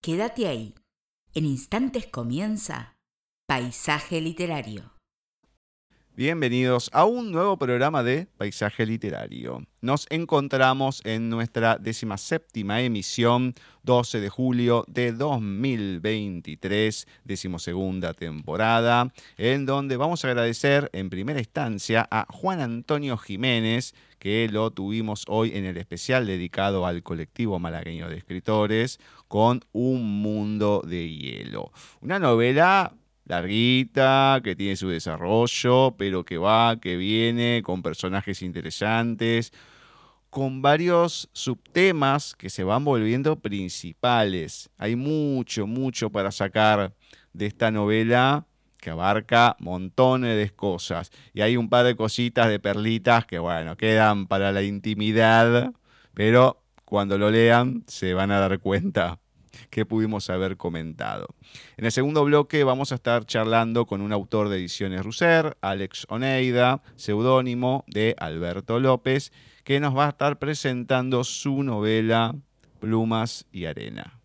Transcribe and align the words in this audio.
Quédate 0.00 0.46
ahí. 0.46 0.74
En 1.34 1.44
instantes 1.44 2.06
comienza 2.06 2.96
Paisaje 3.46 4.20
Literario. 4.20 4.97
Bienvenidos 6.18 6.90
a 6.92 7.04
un 7.04 7.30
nuevo 7.30 7.56
programa 7.58 8.02
de 8.02 8.26
Paisaje 8.36 8.84
Literario. 8.84 9.62
Nos 9.80 10.08
encontramos 10.10 11.00
en 11.04 11.30
nuestra 11.30 11.78
séptima 12.16 12.80
emisión, 12.80 13.54
12 13.84 14.18
de 14.18 14.28
julio 14.28 14.84
de 14.88 15.12
2023, 15.12 17.06
decimosegunda 17.22 18.14
temporada, 18.14 19.12
en 19.36 19.64
donde 19.64 19.96
vamos 19.96 20.24
a 20.24 20.28
agradecer 20.30 20.90
en 20.92 21.08
primera 21.08 21.38
instancia 21.38 22.08
a 22.10 22.26
Juan 22.30 22.58
Antonio 22.62 23.16
Jiménez, 23.16 23.94
que 24.18 24.48
lo 24.50 24.72
tuvimos 24.72 25.24
hoy 25.28 25.52
en 25.54 25.66
el 25.66 25.76
especial 25.76 26.26
dedicado 26.26 26.84
al 26.84 27.04
colectivo 27.04 27.60
malagueño 27.60 28.08
de 28.08 28.16
escritores, 28.16 28.98
con 29.28 29.60
Un 29.70 30.20
Mundo 30.20 30.82
de 30.84 31.08
Hielo. 31.08 31.70
Una 32.00 32.18
novela 32.18 32.92
larguita, 33.28 34.40
que 34.42 34.56
tiene 34.56 34.76
su 34.76 34.88
desarrollo, 34.88 35.94
pero 35.96 36.24
que 36.24 36.38
va, 36.38 36.80
que 36.80 36.96
viene, 36.96 37.62
con 37.62 37.82
personajes 37.82 38.42
interesantes, 38.42 39.52
con 40.30 40.62
varios 40.62 41.28
subtemas 41.32 42.34
que 42.34 42.50
se 42.50 42.64
van 42.64 42.84
volviendo 42.84 43.36
principales. 43.36 44.70
Hay 44.78 44.96
mucho, 44.96 45.66
mucho 45.66 46.10
para 46.10 46.32
sacar 46.32 46.94
de 47.32 47.46
esta 47.46 47.70
novela 47.70 48.46
que 48.78 48.90
abarca 48.90 49.56
montones 49.58 50.36
de 50.36 50.50
cosas. 50.54 51.10
Y 51.34 51.40
hay 51.40 51.56
un 51.56 51.68
par 51.68 51.84
de 51.84 51.96
cositas 51.96 52.48
de 52.48 52.60
perlitas 52.60 53.26
que, 53.26 53.38
bueno, 53.38 53.76
quedan 53.76 54.26
para 54.26 54.52
la 54.52 54.62
intimidad, 54.62 55.72
pero 56.14 56.62
cuando 56.84 57.18
lo 57.18 57.30
lean 57.30 57.84
se 57.86 58.14
van 58.14 58.30
a 58.30 58.40
dar 58.40 58.58
cuenta 58.60 59.18
que 59.70 59.86
pudimos 59.86 60.30
haber 60.30 60.56
comentado. 60.56 61.28
En 61.76 61.84
el 61.84 61.92
segundo 61.92 62.24
bloque 62.24 62.64
vamos 62.64 62.92
a 62.92 62.96
estar 62.96 63.24
charlando 63.24 63.86
con 63.86 64.00
un 64.00 64.12
autor 64.12 64.48
de 64.48 64.56
ediciones 64.56 65.04
Russer, 65.04 65.56
Alex 65.60 66.06
Oneida, 66.08 66.82
seudónimo 66.96 67.84
de 67.86 68.14
Alberto 68.18 68.80
López, 68.80 69.32
que 69.64 69.80
nos 69.80 69.96
va 69.96 70.06
a 70.06 70.10
estar 70.10 70.38
presentando 70.38 71.24
su 71.24 71.62
novela 71.62 72.34
Plumas 72.80 73.46
y 73.52 73.66
Arena 73.66 74.17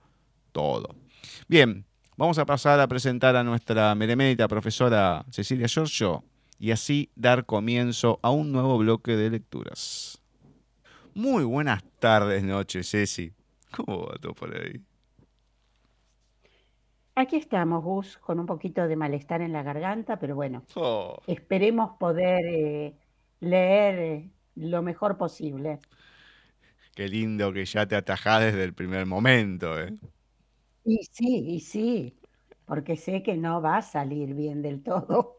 todo. 0.51 0.95
Bien, 1.47 1.85
Vamos 2.19 2.37
a 2.37 2.45
pasar 2.45 2.81
a 2.81 2.87
presentar 2.89 3.37
a 3.37 3.45
nuestra 3.45 3.95
meremérita 3.95 4.45
profesora 4.49 5.23
Cecilia 5.29 5.67
Giorgio 5.67 6.25
y 6.59 6.71
así 6.71 7.09
dar 7.15 7.45
comienzo 7.45 8.19
a 8.21 8.29
un 8.29 8.51
nuevo 8.51 8.77
bloque 8.77 9.15
de 9.15 9.29
lecturas. 9.29 10.21
Muy 11.13 11.45
buenas 11.45 11.81
tardes, 11.99 12.43
noches, 12.43 12.91
Ceci. 12.91 13.31
¿Cómo 13.71 14.05
va 14.05 14.17
todo 14.17 14.33
por 14.33 14.53
ahí? 14.53 14.81
Aquí 17.15 17.37
estamos, 17.37 17.81
Gus, 17.85 18.17
con 18.17 18.37
un 18.41 18.45
poquito 18.45 18.85
de 18.85 18.97
malestar 18.97 19.39
en 19.39 19.53
la 19.53 19.63
garganta, 19.63 20.19
pero 20.19 20.35
bueno, 20.35 20.65
oh. 20.75 21.21
esperemos 21.25 21.91
poder 21.97 22.45
eh, 22.45 22.95
leer 23.39 23.97
eh, 23.97 24.29
lo 24.55 24.81
mejor 24.81 25.15
posible. 25.15 25.79
Qué 26.95 27.07
lindo 27.07 27.53
que 27.53 27.63
ya 27.63 27.85
te 27.85 27.95
atajás 27.95 28.41
desde 28.41 28.65
el 28.65 28.73
primer 28.73 29.05
momento, 29.05 29.79
¿eh? 29.79 29.93
Y 30.89 31.03
sí, 31.11 31.45
y 31.47 31.59
sí, 31.59 32.17
porque 32.65 32.95
sé 32.95 33.21
que 33.21 33.37
no 33.37 33.61
va 33.61 33.77
a 33.77 33.81
salir 33.83 34.33
bien 34.33 34.63
del 34.63 34.81
todo. 34.81 35.37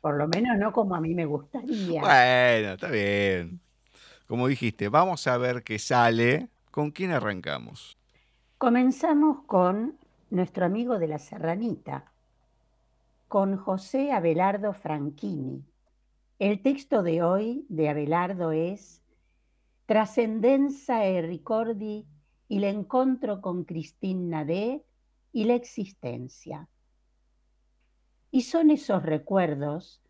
Por 0.00 0.16
lo 0.16 0.28
menos 0.28 0.56
no 0.58 0.72
como 0.72 0.94
a 0.94 1.00
mí 1.00 1.12
me 1.12 1.26
gustaría. 1.26 2.00
Bueno, 2.00 2.74
está 2.74 2.88
bien. 2.88 3.60
Como 4.28 4.46
dijiste, 4.46 4.88
vamos 4.88 5.26
a 5.26 5.36
ver 5.38 5.64
qué 5.64 5.80
sale. 5.80 6.50
¿Con 6.70 6.92
quién 6.92 7.10
arrancamos? 7.10 7.98
Comenzamos 8.58 9.42
con 9.46 9.98
nuestro 10.30 10.64
amigo 10.64 11.00
de 11.00 11.08
la 11.08 11.18
Serranita, 11.18 12.12
con 13.26 13.56
José 13.56 14.12
Abelardo 14.12 14.72
Franchini. 14.72 15.64
El 16.38 16.62
texto 16.62 17.02
de 17.02 17.24
hoy 17.24 17.66
de 17.68 17.88
Abelardo 17.88 18.52
es 18.52 19.02
Trascendenza 19.86 21.04
e 21.06 21.22
ricordi 21.22 22.06
y 22.48 22.58
le 22.60 22.70
encontro 22.70 23.40
con 23.40 23.64
Cristina 23.64 24.44
D 24.44 24.82
y 25.32 25.44
la 25.44 25.54
existencia. 25.54 26.68
Y 28.30 28.42
son 28.42 28.70
esos 28.70 29.02
recuerdos, 29.02 30.02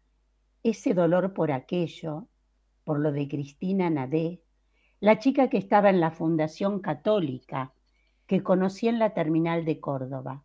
ese 0.63 0.95
dolor 0.95 1.35
por 1.35 1.53
aquello, 1.53 2.29
por 2.85 3.01
lo 3.01 3.13
de 3.13 3.29
Cristina 3.29 3.91
Nadé, 3.91 4.41
la 5.01 5.19
chica 5.19 5.49
que 5.49 5.59
estaba 5.59 5.91
en 5.91 6.01
la 6.01 6.11
Fundación 6.11 6.81
Católica, 6.81 7.73
que 8.27 8.43
conocí 8.43 8.89
en 8.89 8.99
la 8.99 9.15
terminal 9.15 9.65
de 9.65 9.81
Córdoba. 9.81 10.45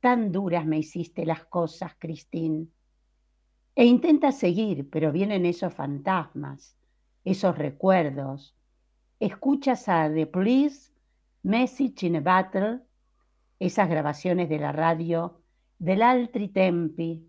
Tan 0.00 0.32
duras 0.32 0.66
me 0.66 0.78
hiciste 0.78 1.26
las 1.26 1.44
cosas, 1.44 1.92
Cristín. 1.98 2.72
E 3.74 3.84
intenta 3.84 4.32
seguir, 4.32 4.90
pero 4.90 5.12
vienen 5.12 5.46
esos 5.46 5.72
fantasmas, 5.72 6.76
esos 7.24 7.56
recuerdos, 7.56 8.57
escuchas 9.20 9.88
a 9.88 10.08
The 10.12 10.26
Police, 10.26 10.92
Message 11.42 12.06
in 12.06 12.16
a 12.16 12.20
Battle, 12.20 12.80
esas 13.58 13.88
grabaciones 13.88 14.48
de 14.48 14.58
la 14.58 14.70
radio, 14.70 15.40
del 15.78 16.02
Altri 16.02 16.48
Tempi, 16.48 17.28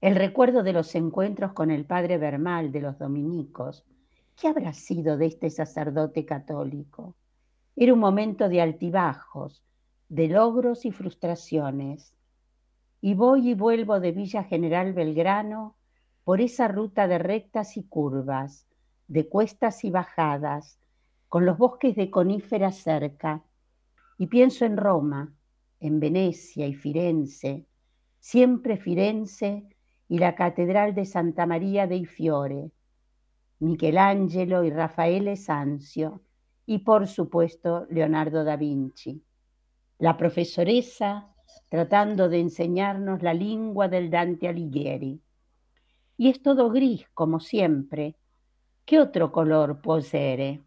el 0.00 0.16
recuerdo 0.16 0.62
de 0.62 0.72
los 0.72 0.94
encuentros 0.94 1.52
con 1.52 1.70
el 1.70 1.84
padre 1.84 2.18
Bermal 2.18 2.72
de 2.72 2.80
los 2.80 2.98
dominicos. 2.98 3.84
¿Qué 4.34 4.48
habrá 4.48 4.72
sido 4.72 5.16
de 5.16 5.26
este 5.26 5.50
sacerdote 5.50 6.24
católico? 6.24 7.14
Era 7.76 7.92
un 7.92 8.00
momento 8.00 8.48
de 8.48 8.60
altibajos, 8.60 9.62
de 10.08 10.28
logros 10.28 10.84
y 10.84 10.90
frustraciones. 10.90 12.16
Y 13.00 13.14
voy 13.14 13.50
y 13.50 13.54
vuelvo 13.54 14.00
de 14.00 14.12
Villa 14.12 14.42
General 14.42 14.92
Belgrano 14.92 15.76
por 16.24 16.40
esa 16.40 16.66
ruta 16.66 17.06
de 17.06 17.18
rectas 17.18 17.76
y 17.76 17.84
curvas, 17.84 18.66
de 19.06 19.28
cuestas 19.28 19.84
y 19.84 19.90
bajadas, 19.90 20.79
con 21.30 21.46
los 21.46 21.56
bosques 21.56 21.94
de 21.94 22.10
coníferas 22.10 22.76
cerca, 22.76 23.44
y 24.18 24.26
pienso 24.26 24.64
en 24.64 24.76
Roma, 24.76 25.32
en 25.78 26.00
Venecia 26.00 26.66
y 26.66 26.74
Firenze, 26.74 27.66
siempre 28.18 28.76
Firenze 28.76 29.64
y 30.08 30.18
la 30.18 30.34
Catedral 30.34 30.92
de 30.92 31.06
Santa 31.06 31.46
María 31.46 31.86
dei 31.86 32.04
Fiore, 32.04 32.72
Michelangelo 33.60 34.64
y 34.64 34.70
Rafael 34.70 35.36
Sanzio, 35.36 36.20
y 36.66 36.78
por 36.80 37.06
supuesto 37.06 37.86
Leonardo 37.90 38.42
da 38.42 38.56
Vinci. 38.56 39.22
La 40.00 40.16
profesoresa 40.16 41.32
tratando 41.68 42.28
de 42.28 42.40
enseñarnos 42.40 43.22
la 43.22 43.34
lengua 43.34 43.86
del 43.86 44.10
Dante 44.10 44.48
Alighieri. 44.48 45.20
Y 46.16 46.28
es 46.28 46.42
todo 46.42 46.70
gris, 46.70 47.06
como 47.14 47.38
siempre. 47.38 48.16
¿Qué 48.84 48.98
otro 48.98 49.30
color 49.30 49.80
posee? 49.80 50.64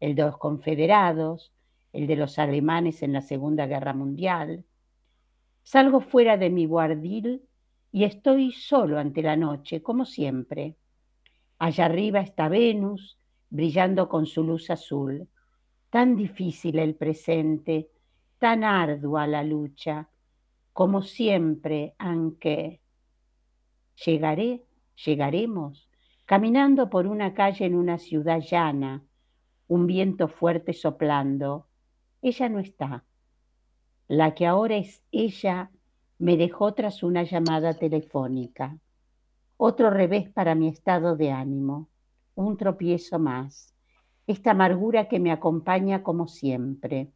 El 0.00 0.14
de 0.14 0.22
los 0.22 0.38
confederados, 0.38 1.52
el 1.92 2.06
de 2.06 2.16
los 2.16 2.38
alemanes 2.38 3.02
en 3.02 3.12
la 3.12 3.20
Segunda 3.20 3.66
Guerra 3.66 3.92
Mundial. 3.92 4.64
Salgo 5.62 6.00
fuera 6.00 6.36
de 6.36 6.50
mi 6.50 6.66
guardil 6.66 7.42
y 7.92 8.04
estoy 8.04 8.52
solo 8.52 8.98
ante 8.98 9.22
la 9.22 9.36
noche, 9.36 9.82
como 9.82 10.04
siempre. 10.04 10.76
Allá 11.58 11.84
arriba 11.86 12.20
está 12.20 12.48
Venus, 12.48 13.18
brillando 13.50 14.08
con 14.08 14.26
su 14.26 14.42
luz 14.42 14.70
azul. 14.70 15.28
Tan 15.90 16.16
difícil 16.16 16.78
el 16.78 16.94
presente, 16.94 17.90
tan 18.38 18.64
ardua 18.64 19.26
la 19.26 19.42
lucha. 19.42 20.08
como 20.72 21.02
siempre, 21.02 21.94
aunque 21.98 22.80
llegaré, 24.02 24.64
llegaremos, 25.04 25.90
caminando 26.24 26.88
por 26.88 27.06
una 27.06 27.34
calle 27.34 27.66
en 27.66 27.74
una 27.74 27.98
ciudad 27.98 28.40
llana, 28.40 29.02
un 29.70 29.86
viento 29.86 30.26
fuerte 30.26 30.72
soplando. 30.72 31.68
Ella 32.22 32.48
no 32.48 32.58
está. 32.58 33.04
La 34.08 34.34
que 34.34 34.44
ahora 34.44 34.74
es 34.74 35.04
ella 35.12 35.70
me 36.18 36.36
dejó 36.36 36.74
tras 36.74 37.04
una 37.04 37.22
llamada 37.22 37.74
telefónica. 37.74 38.76
Otro 39.56 39.90
revés 39.90 40.28
para 40.28 40.56
mi 40.56 40.66
estado 40.66 41.16
de 41.16 41.30
ánimo, 41.30 41.88
un 42.34 42.56
tropiezo 42.56 43.20
más, 43.20 43.72
esta 44.26 44.50
amargura 44.50 45.06
que 45.06 45.20
me 45.20 45.30
acompaña 45.30 46.02
como 46.02 46.26
siempre. 46.26 47.12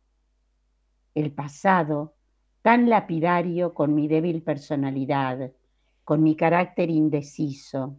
El 1.13 1.33
pasado, 1.33 2.15
tan 2.63 2.89
lapidario 2.89 3.75
con 3.75 3.97
mi 3.97 4.07
débil 4.07 4.45
personalidad, 4.45 5.51
con 6.05 6.23
mi 6.23 6.37
carácter 6.37 6.89
indeciso. 6.89 7.97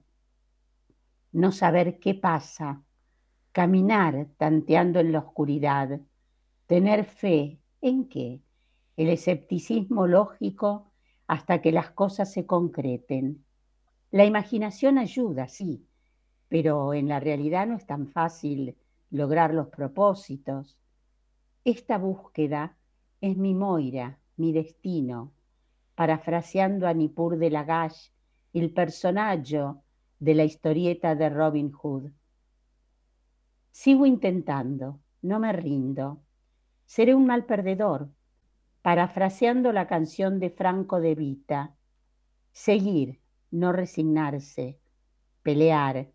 No 1.34 1.52
saber 1.52 2.00
qué 2.00 2.13
pasa, 2.13 2.86
caminar 3.56 4.28
tanteando 4.36 5.00
en 5.00 5.13
la 5.13 5.19
oscuridad, 5.19 6.02
tener 6.68 7.06
fe 7.06 7.57
en 7.80 8.10
qué, 8.10 8.42
el 8.98 9.07
escepticismo 9.07 10.07
lógico 10.07 10.92
hasta 11.25 11.62
que 11.62 11.72
las 11.72 11.92
cosas 11.92 12.34
se 12.34 12.46
concreten. 12.46 13.46
La 14.12 14.25
imaginación 14.25 14.98
ayuda, 14.98 15.48
sí, 15.48 15.88
pero 16.50 16.94
en 16.94 17.07
la 17.07 17.22
realidad 17.22 17.66
no 17.66 17.78
es 17.78 17.86
tan 17.86 18.10
fácil 18.10 18.75
lograr 19.10 19.54
los 19.54 19.69
propósitos. 19.69 20.78
Esta 21.63 21.98
búsqueda 21.98 22.75
es 23.22 23.38
mi 23.38 23.54
Moira, 23.54 24.19
mi 24.36 24.52
destino, 24.52 25.31
parafraseando 25.96 26.90
a 26.90 26.94
Nippur 26.94 27.38
de 27.38 27.52
Lagash, 27.52 28.10
el 28.52 28.74
personaje 28.74 29.63
de 30.19 30.34
la 30.34 30.44
historieta 30.44 31.16
de 31.16 31.30
Robin 31.30 31.72
Hood. 31.72 32.12
Sigo 33.77 34.06
intentando, 34.06 35.01
no 35.22 35.38
me 35.38 35.51
rindo. 35.51 36.22
Seré 36.86 37.13
un 37.13 37.25
mal 37.25 37.45
perdedor, 37.45 38.10
parafraseando 38.81 39.74
la 39.74 39.86
canción 39.86 40.39
de 40.39 40.50
Franco 40.50 41.01
de 41.01 41.13
Vita. 41.13 41.75
Seguir, 42.54 43.19
no 43.51 43.74
resignarse, 43.74 44.80
pelear. 45.44 46.10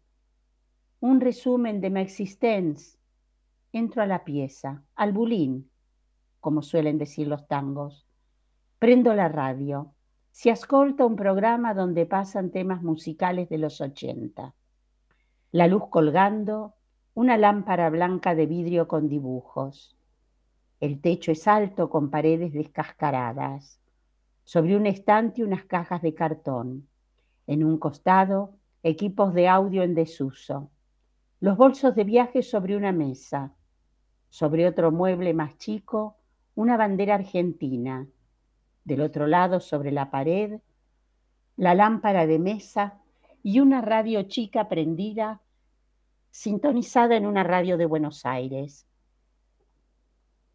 Un 1.01 1.21
resumen 1.21 1.83
de 1.83 1.91
mi 1.91 2.01
existencia. 2.01 2.99
Entro 3.73 4.03
a 4.03 4.07
la 4.07 4.25
pieza, 4.25 4.83
al 4.95 5.13
bulín, 5.13 5.71
como 6.41 6.63
suelen 6.63 6.97
decir 6.97 7.29
los 7.29 7.47
tangos. 7.47 8.07
Prendo 8.79 9.13
la 9.13 9.29
radio. 9.29 9.95
Si 10.31 10.49
ascolta 10.49 11.05
un 11.05 11.15
programa 11.15 11.75
donde 11.75 12.07
pasan 12.07 12.53
temas 12.53 12.83
musicales 12.83 13.51
de 13.51 13.59
los 13.59 13.83
80. 13.83 14.55
La 15.53 15.67
luz 15.67 15.83
colgando, 15.91 16.77
una 17.15 17.37
lámpara 17.37 17.91
blanca 17.91 18.35
de 18.35 18.47
vidrio 18.47 18.87
con 18.87 19.09
dibujos. 19.09 19.97
El 20.79 21.01
techo 21.01 21.33
es 21.33 21.47
alto 21.49 21.91
con 21.91 22.11
paredes 22.11 22.53
descascaradas. 22.53 23.81
Sobre 24.45 24.77
un 24.77 24.87
estante 24.87 25.45
unas 25.45 25.65
cajas 25.65 26.03
de 26.03 26.15
cartón. 26.15 26.89
En 27.47 27.65
un 27.65 27.79
costado, 27.79 28.55
equipos 28.83 29.35
de 29.35 29.49
audio 29.49 29.83
en 29.83 29.95
desuso. 29.95 30.71
Los 31.41 31.57
bolsos 31.57 31.95
de 31.95 32.05
viaje 32.05 32.43
sobre 32.43 32.77
una 32.77 32.93
mesa. 32.93 33.53
Sobre 34.29 34.67
otro 34.67 34.93
mueble 34.93 35.35
más 35.35 35.59
chico, 35.59 36.17
una 36.55 36.77
bandera 36.77 37.17
argentina 37.17 38.07
del 38.85 39.03
otro 39.03 39.27
lado, 39.27 39.61
sobre 39.61 39.93
la 39.93 40.11
pared, 40.11 40.61
la 41.57 41.75
lámpara 41.75 42.27
de 42.27 42.39
mesa 42.39 43.01
y 43.43 43.61
una 43.61 43.81
radio 43.81 44.23
chica 44.25 44.69
prendida, 44.69 45.41
sintonizada 46.31 47.17
en 47.17 47.27
una 47.27 47.43
radio 47.43 47.77
de 47.77 47.87
Buenos 47.87 48.25
Aires. 48.25 48.87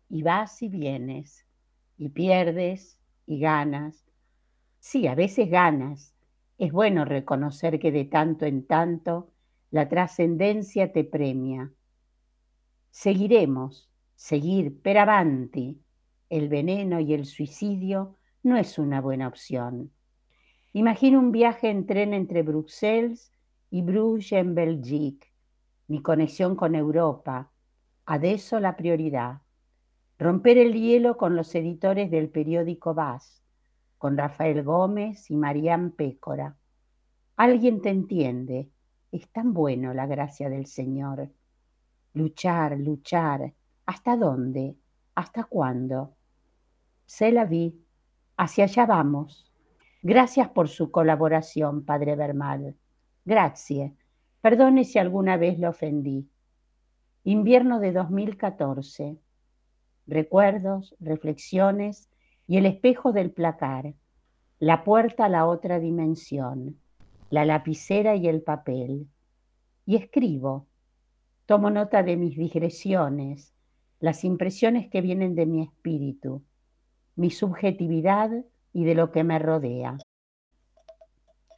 Y 0.10 0.24
vas 0.24 0.62
y 0.62 0.70
vienes, 0.70 1.46
y 1.98 2.10
pierdes 2.10 3.00
y 3.26 3.40
ganas. 3.40 4.06
Sí, 4.80 5.08
a 5.08 5.16
veces 5.16 5.50
ganas. 5.50 6.14
Es 6.58 6.72
bueno 6.72 7.06
reconocer 7.06 7.80
que 7.80 7.92
de 7.92 8.06
tanto 8.06 8.46
en 8.46 8.66
tanto 8.66 9.32
la 9.72 9.90
trascendencia 9.90 10.94
te 10.94 11.04
premia. 11.04 11.72
Seguiremos, 12.92 13.90
seguir 14.16 14.82
per 14.82 14.98
avanti. 15.00 15.82
El 16.30 16.50
veneno 16.50 17.00
y 17.00 17.14
el 17.14 17.26
suicidio 17.26 18.18
no 18.42 18.58
es 18.58 18.80
una 18.80 19.02
buena 19.02 19.28
opción. 19.28 19.92
Imagino 20.74 21.20
un 21.20 21.32
viaje 21.32 21.70
en 21.70 21.86
tren 21.86 22.14
entre 22.14 22.42
Bruselas 22.42 23.32
y 23.70 23.82
Bruges 23.82 24.34
en 24.34 24.56
Belgique, 24.56 25.28
mi 25.88 26.02
conexión 26.02 26.56
con 26.56 26.76
Europa, 26.76 27.52
adeso 28.06 28.60
la 28.60 28.76
prioridad. 28.76 29.42
Romper 30.18 30.58
el 30.58 30.74
hielo 30.74 31.18
con 31.18 31.36
los 31.36 31.54
editores 31.56 32.10
del 32.10 32.30
periódico 32.30 32.94
VAS, 32.94 33.44
con 33.98 34.18
Rafael 34.18 34.64
Gómez 34.64 35.30
y 35.30 35.36
Marían 35.36 35.92
Pécora. 35.92 36.58
Alguien 37.36 37.82
te 37.82 37.90
entiende, 37.90 38.70
es 39.12 39.30
tan 39.30 39.54
bueno 39.54 39.94
la 39.94 40.06
gracia 40.06 40.50
del 40.50 40.68
Señor. 40.68 41.30
Luchar, 42.14 42.80
luchar, 42.80 43.54
¿hasta 43.86 44.16
dónde? 44.16 44.76
¿Hasta 45.16 45.44
cuándo? 45.44 46.16
Se 47.06 47.32
la 47.32 47.46
vi 47.46 47.86
Hacia 48.38 48.66
allá 48.66 48.86
vamos. 48.86 49.50
Gracias 50.02 50.50
por 50.50 50.68
su 50.68 50.92
colaboración, 50.92 51.86
Padre 51.86 52.16
Bermal. 52.16 52.76
Gracias. 53.24 53.94
Perdone 54.46 54.84
si 54.84 55.00
alguna 55.00 55.38
vez 55.38 55.58
le 55.58 55.68
ofendí. 55.68 56.30
Invierno 57.24 57.80
de 57.80 57.92
2014. 57.92 59.18
Recuerdos, 60.06 60.94
reflexiones 61.00 62.12
y 62.46 62.58
el 62.58 62.68
espejo 62.68 63.12
del 63.12 63.32
placar. 63.32 63.96
La 64.60 64.84
puerta 64.84 65.26
a 65.26 65.30
la 65.30 65.48
otra 65.48 65.80
dimensión. 65.80 66.80
La 67.32 67.44
lapicera 67.44 68.16
y 68.18 68.28
el 68.28 68.44
papel. 68.44 69.08
Y 69.88 69.96
escribo. 69.96 70.68
Tomo 71.48 71.72
nota 71.72 72.04
de 72.04 72.16
mis 72.16 72.38
digresiones, 72.38 73.52
las 74.00 74.24
impresiones 74.24 74.92
que 74.92 75.02
vienen 75.02 75.34
de 75.34 75.48
mi 75.48 75.64
espíritu 75.64 76.44
mi 77.16 77.32
subjetividad 77.32 78.30
y 78.74 78.84
de 78.84 78.94
lo 78.94 79.12
que 79.12 79.24
me 79.24 79.40
rodea. 79.40 79.98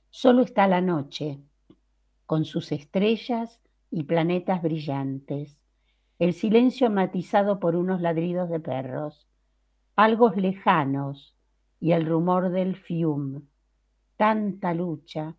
Solo 0.09 0.43
está 0.43 0.69
la 0.69 0.79
noche, 0.79 1.41
con 2.27 2.45
sus 2.45 2.71
estrellas 2.71 3.59
y 3.89 4.03
planetas 4.03 4.61
brillantes, 4.61 5.63
el 6.19 6.33
silencio 6.33 6.91
matizado 6.91 7.59
por 7.59 7.75
unos 7.75 8.01
ladridos 8.01 8.49
de 8.49 8.59
perros, 8.59 9.27
algo 9.95 10.29
lejanos 10.29 11.35
y 11.79 11.93
el 11.93 12.05
rumor 12.05 12.51
del 12.51 12.75
fium, 12.75 13.41
tanta 14.17 14.75
lucha, 14.75 15.35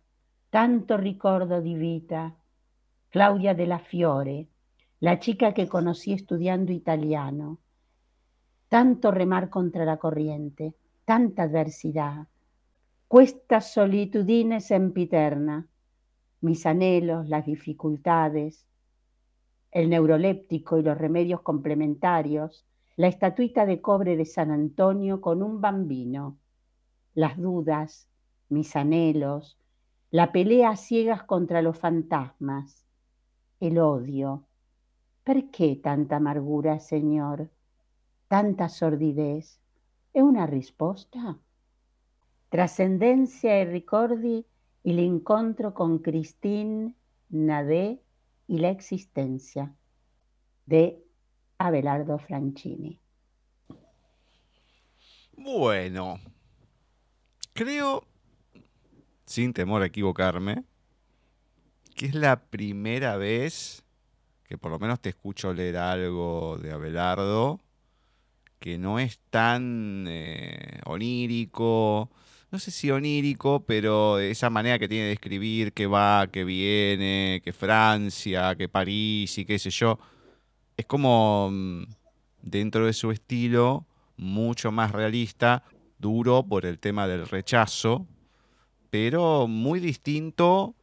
tanto 0.49 0.97
ricordo 0.97 1.61
di 1.61 1.75
vita. 1.75 2.35
Claudia 3.11 3.55
de 3.55 3.65
la 3.65 3.79
Fiore, 3.79 4.49
la 4.99 5.17
chica 5.17 5.53
que 5.53 5.67
conocí 5.67 6.13
estudiando 6.13 6.71
italiano, 6.71 7.57
tanto 8.67 9.09
remar 9.09 9.49
contra 9.49 9.83
la 9.83 9.97
corriente, 9.97 10.75
tanta 11.05 11.43
adversidad, 11.43 12.27
cuesta 13.07 13.61
solitudine 13.61 14.61
sempiterna, 14.61 15.65
mis 16.41 16.65
anhelos, 16.65 17.27
las 17.27 17.45
dificultades, 17.45 18.67
el 19.71 19.89
neuroléptico 19.89 20.77
y 20.77 20.83
los 20.83 20.97
remedios 20.97 21.41
complementarios, 21.41 22.65
la 22.95 23.07
estatuita 23.07 23.65
de 23.65 23.81
cobre 23.81 24.17
de 24.17 24.25
San 24.25 24.51
Antonio 24.51 25.21
con 25.21 25.43
un 25.43 25.61
bambino, 25.61 26.37
las 27.13 27.37
dudas, 27.37 28.07
mis 28.49 28.75
anhelos, 28.75 29.57
la 30.11 30.31
pelea 30.31 30.71
a 30.71 30.75
ciegas 30.75 31.23
contra 31.23 31.61
los 31.61 31.77
fantasmas, 31.77 32.85
el 33.59 33.77
odio. 33.77 34.45
¿Por 35.23 35.51
qué 35.51 35.75
tanta 35.75 36.15
amargura, 36.15 36.79
Señor? 36.79 37.49
tanta 38.29 38.67
sordidez 38.67 39.59
è 40.11 40.19
una 40.19 40.45
risposta? 40.45 41.35
Trascendencia 42.47 43.49
e 43.49 43.63
ricordi 43.63 44.45
el 44.83 44.99
encuentro 44.99 45.73
con 45.73 45.99
Christine 45.99 46.95
Nadé 47.29 48.01
y 48.47 48.59
la 48.59 48.69
existencia 48.69 49.75
de 50.65 51.03
Abelardo 51.57 52.17
Franchini. 52.19 52.99
Bueno, 55.37 56.19
creo, 57.53 58.03
sin 59.25 59.53
temor 59.53 59.81
a 59.81 59.85
equivocarme, 59.85 60.63
que 61.95 62.07
es 62.07 62.15
la 62.15 62.41
primera 62.41 63.17
vez 63.17 63.83
que 64.43 64.57
por 64.57 64.71
lo 64.71 64.79
menos 64.79 64.99
te 64.99 65.09
escucho 65.09 65.53
leer 65.53 65.77
algo 65.77 66.57
de 66.57 66.71
Abelardo 66.71 67.59
que 68.59 68.77
no 68.77 68.99
es 68.99 69.19
tan 69.29 70.05
eh, 70.09 70.81
onírico, 70.85 72.09
no 72.51 72.59
sé 72.59 72.71
si 72.71 72.89
onírico, 72.89 73.63
pero 73.65 74.19
esa 74.19 74.49
manera 74.49 74.79
que 74.79 74.87
tiene 74.87 75.05
de 75.05 75.13
escribir, 75.13 75.73
que 75.73 75.85
va, 75.87 76.27
que 76.27 76.43
viene, 76.43 77.41
que 77.43 77.53
Francia, 77.53 78.55
que 78.55 78.67
París 78.67 79.37
y 79.37 79.45
qué 79.45 79.59
sé 79.59 79.69
yo, 79.69 79.99
es 80.75 80.85
como 80.85 81.49
mm, 81.51 81.83
dentro 82.41 82.85
de 82.85 82.93
su 82.93 83.11
estilo 83.11 83.85
mucho 84.17 84.71
más 84.71 84.91
realista, 84.91 85.63
duro 85.97 86.43
por 86.43 86.65
el 86.65 86.79
tema 86.79 87.07
del 87.07 87.27
rechazo, 87.27 88.07
pero 88.89 89.47
muy 89.47 89.79
distinto 89.79 90.75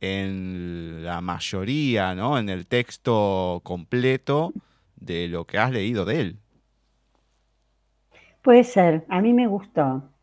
en 0.00 1.04
la 1.04 1.20
mayoría, 1.20 2.14
¿no? 2.14 2.38
En 2.38 2.48
el 2.48 2.66
texto 2.66 3.60
completo 3.64 4.52
de 4.96 5.28
lo 5.28 5.46
que 5.46 5.58
has 5.58 5.70
leído 5.70 6.04
de 6.04 6.20
él. 6.20 6.38
Puede 8.42 8.64
ser, 8.64 9.06
a 9.08 9.22
mí 9.22 9.32
me 9.32 9.46
gustó. 9.46 10.13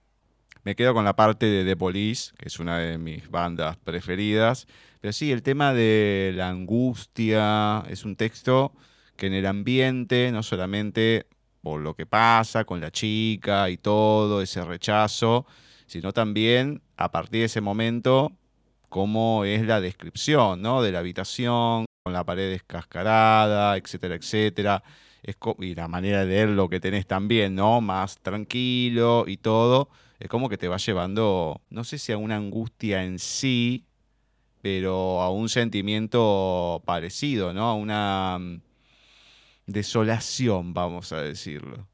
Me 0.64 0.76
quedo 0.76 0.94
con 0.94 1.06
la 1.06 1.16
parte 1.16 1.48
de 1.48 1.66
The 1.66 1.76
Police, 1.76 2.34
que 2.38 2.48
es 2.48 2.60
una 2.60 2.78
de 2.78 3.00
mis 3.00 3.30
bandas 3.30 3.78
preferidas. 3.78 4.68
Pero 5.00 5.12
sí, 5.12 5.32
el 5.32 5.42
tema 5.42 5.74
de 5.74 6.34
la 6.36 6.50
angustia 6.50 7.84
es 7.90 8.06
un 8.06 8.16
texto 8.16 8.74
que 9.16 9.28
en 9.28 9.34
el 9.34 9.48
ambiente, 9.48 10.32
no 10.32 10.44
solamente 10.44 11.26
por 11.62 11.82
lo 11.82 11.96
que 11.96 12.06
pasa 12.06 12.64
con 12.66 12.80
la 12.80 12.92
chica 12.92 13.70
y 13.70 13.78
todo, 13.78 14.42
ese 14.42 14.64
rechazo, 14.64 15.48
sino 15.88 16.12
también 16.14 16.82
a 16.98 17.12
partir 17.12 17.42
de 17.42 17.46
ese 17.46 17.62
momento, 17.62 18.32
cómo 18.90 19.46
es 19.46 19.66
la 19.66 19.82
descripción 19.82 20.62
¿no? 20.62 20.84
de 20.84 20.92
la 20.92 21.00
habitación, 21.00 21.86
con 22.04 22.14
la 22.14 22.24
pared 22.24 22.52
descascarada, 22.52 23.78
etcétera, 23.78 24.16
etcétera. 24.16 24.84
y 25.60 25.76
la 25.76 25.88
manera 25.88 26.22
de 26.22 26.26
leer 26.28 26.50
lo 26.50 26.70
que 26.70 26.80
tenés 26.80 27.08
también, 27.08 27.56
¿no? 27.56 27.82
Más 27.82 28.18
tranquilo 28.20 29.26
y 29.28 29.38
todo. 29.38 29.90
Es 30.22 30.28
como 30.28 30.50
que 30.50 30.58
te 30.58 30.68
va 30.68 30.78
llevando, 30.78 31.62
no 31.72 31.84
sé 31.84 31.98
si 31.98 32.12
a 32.12 32.18
una 32.20 32.36
angustia 32.36 33.04
en 33.04 33.18
sí, 33.18 33.88
pero 34.62 35.20
a 35.20 35.32
un 35.32 35.50
sentimiento 35.50 36.84
parecido, 36.86 37.54
¿no? 37.54 37.64
A 37.64 37.74
una 37.74 38.38
mm, 38.40 38.62
desolación, 39.66 40.76
vamos 40.76 41.12
a 41.12 41.24
decirlo. 41.24 41.88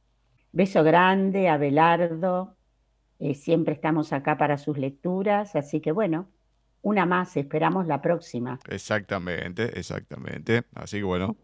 Beso 0.51 0.83
grande 0.83 1.47
a 1.47 1.55
Belardo. 1.55 2.57
Eh, 3.19 3.33
siempre 3.33 3.73
estamos 3.73 4.11
acá 4.11 4.37
para 4.37 4.57
sus 4.57 4.77
lecturas, 4.77 5.55
así 5.55 5.79
que 5.79 5.93
bueno, 5.93 6.27
una 6.81 7.05
más, 7.05 7.37
esperamos 7.37 7.87
la 7.87 8.01
próxima. 8.01 8.59
Exactamente, 8.67 9.79
exactamente. 9.79 10.63
Así 10.75 10.97
que 10.97 11.03
bueno, 11.03 11.37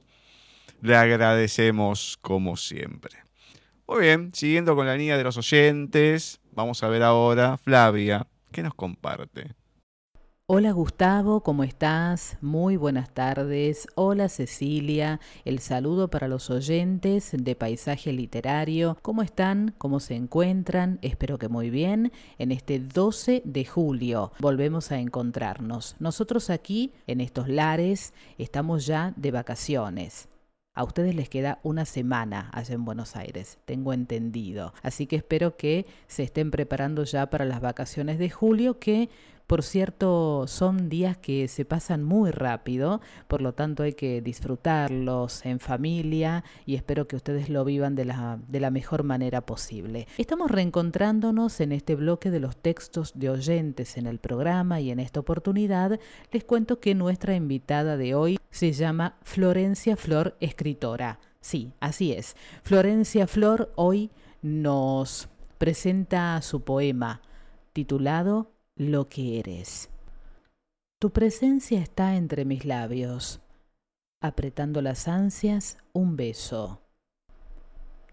le 0.81 0.97
agradecemos 0.97 2.17
como 2.19 2.57
siempre. 2.57 3.19
Muy 3.87 4.01
bien, 4.01 4.33
siguiendo 4.33 4.75
con 4.75 4.85
la 4.85 4.97
línea 4.97 5.17
de 5.17 5.23
los 5.23 5.37
oyentes, 5.37 6.41
vamos 6.55 6.83
a 6.83 6.87
ver 6.87 7.03
ahora 7.03 7.57
Flavia, 7.57 8.27
¿qué 8.51 8.63
nos 8.63 8.73
comparte? 8.73 9.55
Hola 10.45 10.73
Gustavo, 10.73 11.41
¿cómo 11.41 11.63
estás? 11.63 12.37
Muy 12.41 12.75
buenas 12.75 13.13
tardes. 13.13 13.87
Hola 13.95 14.27
Cecilia, 14.27 15.21
el 15.45 15.59
saludo 15.59 16.09
para 16.09 16.27
los 16.27 16.49
oyentes 16.49 17.31
de 17.31 17.55
Paisaje 17.55 18.11
Literario. 18.11 18.97
¿Cómo 19.01 19.21
están? 19.21 19.73
¿Cómo 19.77 20.01
se 20.01 20.15
encuentran? 20.15 20.99
Espero 21.01 21.37
que 21.37 21.47
muy 21.47 21.69
bien. 21.69 22.11
En 22.39 22.51
este 22.51 22.79
12 22.79 23.41
de 23.45 23.65
julio 23.65 24.33
volvemos 24.39 24.91
a 24.91 24.99
encontrarnos. 24.99 25.95
Nosotros 25.99 26.49
aquí, 26.49 26.91
en 27.07 27.21
estos 27.21 27.47
lares, 27.47 28.13
estamos 28.37 28.85
ya 28.85 29.13
de 29.15 29.31
vacaciones. 29.31 30.27
A 30.75 30.83
ustedes 30.83 31.13
les 31.13 31.29
queda 31.29 31.59
una 31.61 31.85
semana 31.85 32.49
allá 32.51 32.73
en 32.73 32.83
Buenos 32.83 33.15
Aires, 33.15 33.59
tengo 33.65 33.93
entendido. 33.93 34.73
Así 34.81 35.05
que 35.05 35.15
espero 35.15 35.55
que 35.55 35.85
se 36.07 36.23
estén 36.23 36.49
preparando 36.49 37.03
ya 37.03 37.29
para 37.29 37.45
las 37.45 37.61
vacaciones 37.61 38.17
de 38.17 38.31
julio, 38.31 38.79
que 38.79 39.09
por 39.47 39.61
cierto, 39.63 40.45
son 40.47 40.89
días 40.89 41.17
que 41.17 41.47
se 41.47 41.65
pasan 41.65 42.03
muy 42.03 42.31
rápido, 42.31 43.01
por 43.27 43.41
lo 43.41 43.53
tanto 43.53 43.83
hay 43.83 43.93
que 43.93 44.21
disfrutarlos 44.21 45.45
en 45.45 45.59
familia 45.59 46.43
y 46.65 46.75
espero 46.75 47.07
que 47.07 47.15
ustedes 47.15 47.49
lo 47.49 47.65
vivan 47.65 47.95
de 47.95 48.05
la, 48.05 48.39
de 48.47 48.59
la 48.59 48.71
mejor 48.71 49.03
manera 49.03 49.45
posible. 49.45 50.07
Estamos 50.17 50.49
reencontrándonos 50.49 51.59
en 51.59 51.71
este 51.73 51.95
bloque 51.95 52.31
de 52.31 52.39
los 52.39 52.55
textos 52.57 53.11
de 53.15 53.29
oyentes 53.29 53.97
en 53.97 54.07
el 54.07 54.19
programa 54.19 54.79
y 54.79 54.91
en 54.91 54.99
esta 54.99 55.19
oportunidad 55.19 55.99
les 56.31 56.43
cuento 56.43 56.79
que 56.79 56.95
nuestra 56.95 57.35
invitada 57.35 57.97
de 57.97 58.15
hoy 58.15 58.39
se 58.49 58.71
llama 58.71 59.17
Florencia 59.23 59.97
Flor, 59.97 60.37
escritora. 60.39 61.19
Sí, 61.41 61.73
así 61.81 62.13
es. 62.13 62.35
Florencia 62.63 63.27
Flor 63.27 63.73
hoy 63.75 64.09
nos 64.41 65.27
presenta 65.57 66.41
su 66.41 66.61
poema 66.61 67.21
titulado 67.73 68.52
lo 68.75 69.07
que 69.07 69.39
eres. 69.39 69.89
Tu 70.99 71.11
presencia 71.11 71.79
está 71.79 72.15
entre 72.15 72.45
mis 72.45 72.65
labios, 72.65 73.41
apretando 74.21 74.81
las 74.81 75.07
ansias, 75.07 75.77
un 75.91 76.15
beso. 76.15 76.81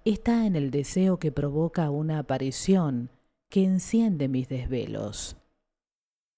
Está 0.04 0.46
en 0.46 0.56
el 0.56 0.70
deseo 0.70 1.18
que 1.18 1.30
provoca 1.30 1.90
una 1.90 2.18
aparición 2.18 3.10
que 3.48 3.64
enciende 3.64 4.28
mis 4.28 4.48
desvelos. 4.48 5.36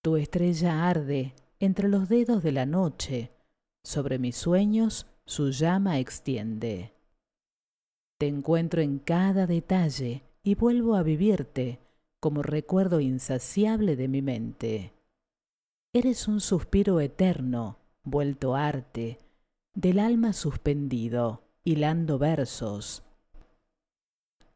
Tu 0.02 0.17
estrella 0.17 0.88
arde 0.88 1.35
entre 1.61 1.88
los 1.88 2.09
dedos 2.09 2.43
de 2.43 2.52
la 2.52 2.67
noche, 2.67 3.31
sobre 3.85 4.19
mis 4.19 4.37
sueños 4.37 5.07
su 5.25 5.50
llama 5.50 5.99
extiende. 5.99 6.93
Te 8.19 8.26
encuentro 8.26 8.83
en 8.83 8.99
cada 8.99 9.47
detalle 9.47 10.23
y 10.43 10.55
vuelvo 10.55 10.97
a 10.97 11.02
vivirte 11.02 11.79
como 12.23 12.45
recuerdo 12.45 13.00
insaciable 13.00 13.97
de 13.97 14.07
mi 14.07 14.23
mente. 14.23 14.93
Eres 15.93 16.29
un 16.29 16.41
suspiro 16.41 17.00
eterno, 17.00 17.79
vuelto 18.05 18.55
arte, 18.55 19.19
del 19.75 19.99
alma 19.99 20.33
suspendido, 20.33 21.43
hilando 21.64 22.21
versos. 22.21 23.02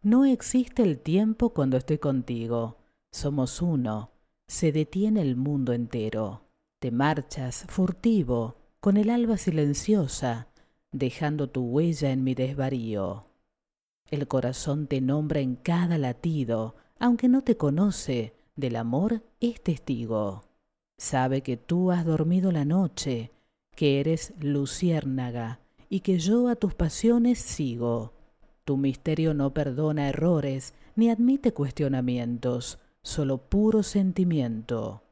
No 0.01 0.25
existe 0.25 0.85
el 0.85 1.01
tiempo 1.01 1.51
cuando 1.51 1.77
estoy 1.77 1.99
contigo, 1.99 2.77
somos 3.11 3.61
uno, 3.61 4.13
se 4.47 4.71
detiene 4.71 5.21
el 5.21 5.35
mundo 5.35 5.73
entero. 5.73 6.43
Te 6.79 6.93
marchas, 6.93 7.65
furtivo, 7.69 8.55
con 8.79 8.97
el 8.97 9.11
alba 9.11 9.39
silenciosa, 9.39 10.47
dejando 10.93 11.51
tu 11.51 11.63
huella 11.65 12.13
en 12.13 12.23
mi 12.23 12.37
desvarío. 12.37 13.27
El 14.09 14.29
corazón 14.29 14.87
te 14.87 15.01
nombra 15.01 15.41
en 15.41 15.57
cada 15.57 15.99
latido, 15.99 16.77
aunque 16.99 17.29
no 17.29 17.43
te 17.43 17.57
conoce, 17.57 18.35
del 18.57 18.77
amor 18.77 19.23
es 19.41 19.61
testigo. 19.61 20.45
Sabe 20.99 21.43
que 21.43 21.57
tú 21.57 21.91
has 21.93 22.05
dormido 22.05 22.53
la 22.53 22.65
noche, 22.65 23.31
que 23.75 24.01
eres 24.01 24.33
luciérnaga 24.41 25.61
y 25.91 26.01
que 26.01 26.19
yo 26.19 26.49
a 26.49 26.57
tus 26.57 26.75
pasiones 26.75 27.39
sigo. 27.39 28.15
Tu 28.65 28.77
misterio 28.77 29.35
no 29.35 29.53
perdona 29.53 30.09
errores 30.09 30.75
ni 30.97 31.11
admite 31.11 31.53
cuestionamientos, 31.53 32.79
solo 33.03 33.39
puro 33.39 33.83
sentimiento. 33.83 35.03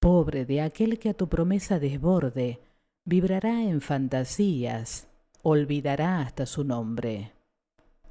Pobre 0.00 0.46
de 0.46 0.62
aquel 0.62 0.98
que 0.98 1.10
a 1.10 1.14
tu 1.14 1.28
promesa 1.28 1.78
desborde, 1.78 2.60
vibrará 3.04 3.62
en 3.62 3.82
fantasías, 3.82 5.06
olvidará 5.42 6.20
hasta 6.20 6.46
su 6.46 6.64
nombre. 6.64 7.33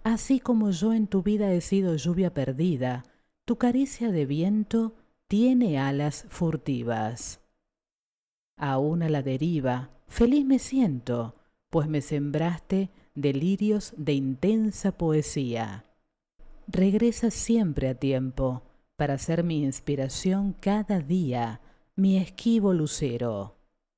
Así 0.04 0.42
como 0.42 0.70
yo 0.72 0.94
en 0.94 1.08
tu 1.08 1.24
vida 1.24 1.54
he 1.54 1.62
sido 1.62 1.96
lluvia 1.96 2.34
perdida, 2.34 3.06
tu 3.46 3.58
caricia 3.58 4.12
de 4.12 4.26
viento 4.26 4.96
tiene 5.28 5.80
alas 5.80 6.26
furtivas. 6.30 7.40
Aún 8.58 9.02
a 9.02 9.10
la 9.10 9.24
deriva, 9.24 9.92
feliz 10.08 10.46
me 10.46 10.60
siento, 10.60 11.36
pues 11.70 11.88
me 11.88 12.02
sembraste 12.02 12.90
delirios 13.16 13.94
de 13.98 14.14
intensa 14.14 14.92
poesía. 14.92 15.86
Regresa 16.68 17.32
siempre 17.32 17.90
a 17.90 17.96
tiempo 17.96 18.64
para 18.98 19.18
ser 19.18 19.44
mi 19.44 19.64
inspiración 19.64 20.54
cada 20.60 21.00
día, 21.00 21.62
mi 21.96 22.18
esquivo 22.18 22.74
lucero. 22.74 23.56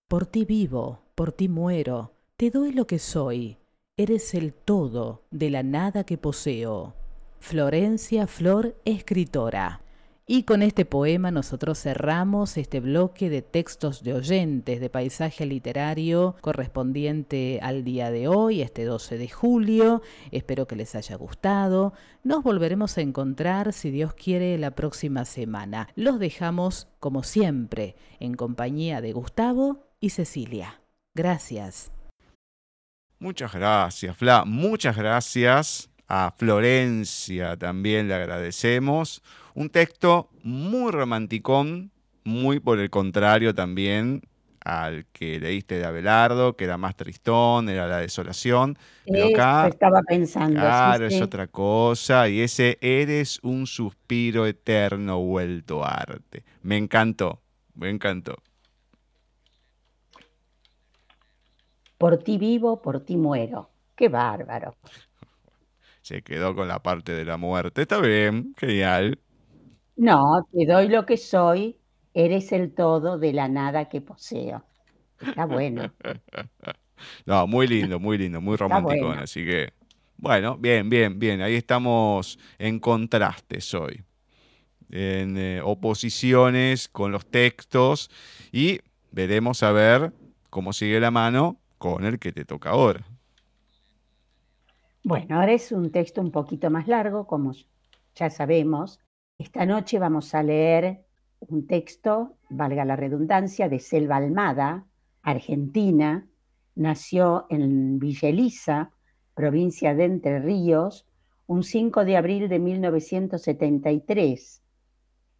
Por 0.08 0.28
ti 0.28 0.46
vivo, 0.46 1.02
por 1.16 1.32
ti 1.32 1.50
muero, 1.50 2.14
te 2.38 2.52
doy 2.52 2.72
lo 2.72 2.86
que 2.86 3.00
soy, 3.00 3.58
Eres 3.98 4.34
el 4.34 4.54
todo 4.54 5.22
de 5.32 5.50
la 5.50 5.64
nada 5.64 6.04
que 6.04 6.18
poseo. 6.18 6.96
Florencia 7.40 8.28
Flor, 8.28 8.76
escritora. 8.84 9.84
Y 10.28 10.44
con 10.44 10.64
este 10.64 10.84
poema 10.84 11.32
nosotros 11.32 11.80
cerramos 11.80 12.58
este 12.58 12.82
bloque 12.82 13.30
de 13.30 13.42
textos 13.42 14.04
de 14.04 14.14
oyentes 14.14 14.82
de 14.82 14.90
paisaje 14.90 15.46
literario 15.46 16.36
correspondiente 16.42 17.60
al 17.62 17.86
día 17.86 18.12
de 18.12 18.28
hoy, 18.28 18.62
este 18.62 18.84
12 18.84 19.18
de 19.18 19.30
julio. 19.30 20.02
Espero 20.32 20.68
que 20.68 20.76
les 20.76 20.94
haya 20.96 21.16
gustado. 21.16 21.94
Nos 22.22 22.44
volveremos 22.44 22.98
a 22.98 23.02
encontrar, 23.02 23.72
si 23.72 23.92
Dios 23.92 24.14
quiere, 24.14 24.58
la 24.58 24.72
próxima 24.72 25.24
semana. 25.24 25.88
Los 25.96 26.20
dejamos, 26.20 26.90
como 27.00 27.24
siempre, 27.24 27.96
en 28.20 28.34
compañía 28.34 29.00
de 29.00 29.14
Gustavo 29.14 29.86
y 30.02 30.10
Cecilia. 30.10 30.82
Gracias. 31.14 31.95
Muchas 33.20 33.54
gracias, 33.54 34.16
Fla. 34.18 34.44
Muchas 34.46 34.98
gracias. 34.98 35.90
A 36.08 36.34
Florencia 36.38 37.58
también 37.58 38.08
le 38.08 38.14
agradecemos. 38.14 39.24
Un 39.56 39.70
texto 39.70 40.30
muy 40.44 40.92
romanticón, 40.92 41.92
muy 42.24 42.60
por 42.60 42.80
el 42.80 42.92
contrario 42.92 43.56
también 43.56 44.22
al 44.66 45.06
que 45.14 45.40
leíste 45.40 45.78
de 45.78 45.86
Abelardo, 45.86 46.56
que 46.56 46.66
era 46.66 46.78
más 46.78 46.96
tristón, 46.96 47.70
era 47.70 47.88
la 47.88 48.00
desolación. 48.00 48.78
Pero 49.06 49.28
acá, 49.28 49.68
estaba 49.68 50.02
pensando. 50.02 50.60
Claro, 50.60 51.06
es 51.06 51.22
otra 51.22 51.48
cosa. 51.48 52.28
Y 52.28 52.42
ese 52.42 52.80
eres 52.82 53.40
un 53.44 53.68
suspiro 53.68 54.48
eterno 54.48 55.20
vuelto 55.20 55.86
arte. 55.86 56.44
Me 56.64 56.78
encantó, 56.78 57.42
me 57.76 57.92
encantó. 57.92 58.42
Por 61.98 62.18
ti 62.18 62.38
vivo, 62.38 62.82
por 62.82 63.02
ti 63.02 63.18
muero. 63.18 63.70
Qué 63.96 64.10
bárbaro. 64.10 64.76
Se 66.02 66.22
quedó 66.22 66.56
con 66.56 66.68
la 66.68 66.80
parte 66.80 67.14
de 67.14 67.26
la 67.26 67.38
muerte. 67.38 67.84
Está 67.84 68.00
bien, 68.00 68.54
genial. 68.58 69.20
No, 69.96 70.48
te 70.52 70.66
doy 70.66 70.90
lo 70.90 71.06
que 71.06 71.18
soy 71.18 71.80
Eres 72.16 72.54
el 72.54 72.74
todo 72.74 73.18
de 73.20 73.34
la 73.34 73.50
nada 73.50 73.90
que 73.90 74.00
poseo. 74.00 74.64
Está 75.20 75.46
bueno. 75.46 75.92
no, 77.26 77.46
muy 77.46 77.68
lindo, 77.68 78.00
muy 78.00 78.18
lindo, 78.18 78.40
muy 78.40 78.56
romántico. 78.56 79.10
Así 79.10 79.44
que, 79.44 79.74
bueno, 80.16 80.58
bien, 80.58 80.90
bien, 80.90 81.20
bien. 81.20 81.42
Ahí 81.42 81.56
estamos 81.56 82.40
en 82.58 82.80
contrastes 82.80 83.74
hoy. 83.74 84.02
En 84.90 85.38
eh, 85.38 85.60
oposiciones 85.62 86.88
con 86.88 87.12
los 87.12 87.26
textos. 87.26 88.10
Y 88.54 88.80
veremos 89.12 89.62
a 89.62 89.74
ver 89.74 90.14
cómo 90.50 90.72
sigue 90.72 91.02
la 91.02 91.12
mano 91.12 91.60
con 91.78 92.06
el 92.06 92.20
que 92.20 92.32
te 92.32 92.46
toca 92.46 92.72
ahora. 92.72 93.06
Bueno, 95.04 95.40
ahora 95.40 95.54
es 95.54 95.72
un 95.72 95.92
texto 95.92 96.22
un 96.22 96.32
poquito 96.32 96.72
más 96.72 96.88
largo, 96.88 97.28
como 97.28 97.54
ya 98.16 98.30
sabemos. 98.30 99.00
Esta 99.38 99.66
noche 99.66 100.00
vamos 100.00 100.34
a 100.34 100.42
leer 100.42 101.06
un 101.42 101.68
texto, 101.68 102.38
valga 102.50 102.86
la 102.86 102.96
redundancia, 102.96 103.70
de 103.70 103.80
Selva 103.80 104.18
Almada, 104.18 104.86
Argentina, 105.22 106.28
nació 106.76 107.46
en 107.50 108.00
Villa 108.00 108.30
Elisa, 108.30 108.92
provincia 109.34 109.94
de 109.94 110.06
Entre 110.06 110.40
Ríos, 110.40 111.06
un 111.48 111.64
5 111.64 112.06
de 112.06 112.18
abril 112.18 112.50
de 112.50 112.60
1973. 112.60 114.64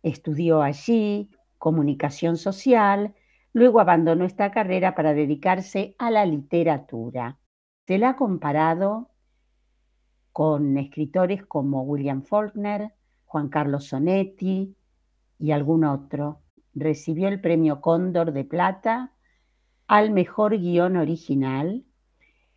Estudió 0.04 0.62
allí 0.62 1.30
comunicación 1.58 2.38
social, 2.38 3.16
luego 3.56 3.80
abandonó 3.80 4.26
esta 4.26 4.52
carrera 4.52 4.96
para 4.96 5.14
dedicarse 5.14 5.96
a 5.98 6.12
la 6.12 6.26
literatura. 6.26 7.40
Se 7.88 7.98
la 7.98 8.10
ha 8.10 8.16
comparado 8.18 9.12
con 10.34 10.78
escritores 10.78 11.46
como 11.46 11.84
William 11.84 12.22
Faulkner, 12.22 12.92
Juan 13.24 13.48
Carlos 13.48 13.86
Sonetti, 13.86 14.76
y 15.40 15.52
algún 15.52 15.86
otro. 15.86 16.42
Recibió 16.74 17.30
el 17.30 17.40
premio 17.40 17.80
Cóndor 17.80 18.34
de 18.34 18.44
Plata 18.44 19.14
al 19.88 20.12
mejor 20.12 20.58
guion 20.60 20.98
original 20.98 21.86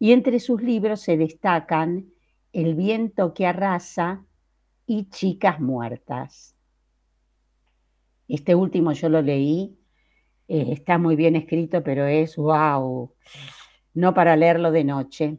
y 0.00 0.10
entre 0.10 0.40
sus 0.40 0.60
libros 0.60 1.00
se 1.00 1.16
destacan 1.16 2.06
El 2.52 2.74
viento 2.74 3.34
que 3.34 3.46
arrasa 3.46 4.24
y 4.84 5.10
Chicas 5.10 5.60
muertas. 5.60 6.58
Este 8.26 8.56
último 8.56 8.90
yo 8.92 9.08
lo 9.08 9.22
leí, 9.22 9.77
eh, 10.48 10.72
está 10.72 10.98
muy 10.98 11.14
bien 11.14 11.36
escrito, 11.36 11.82
pero 11.82 12.06
es 12.06 12.36
wow, 12.36 13.12
no 13.94 14.14
para 14.14 14.36
leerlo 14.36 14.72
de 14.72 14.84
noche. 14.84 15.38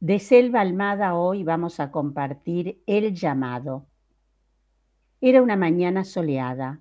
De 0.00 0.18
Selva 0.18 0.60
Almada 0.60 1.14
hoy 1.14 1.44
vamos 1.44 1.80
a 1.80 1.90
compartir 1.90 2.82
El 2.86 3.14
llamado. 3.14 3.86
Era 5.20 5.42
una 5.42 5.56
mañana 5.56 6.04
soleada. 6.04 6.80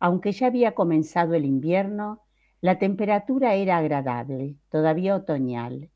Aunque 0.00 0.32
ya 0.32 0.48
había 0.48 0.74
comenzado 0.74 1.34
el 1.34 1.44
invierno, 1.44 2.22
la 2.60 2.78
temperatura 2.78 3.54
era 3.54 3.78
agradable, 3.78 4.56
todavía 4.70 5.16
otoñal. 5.16 5.90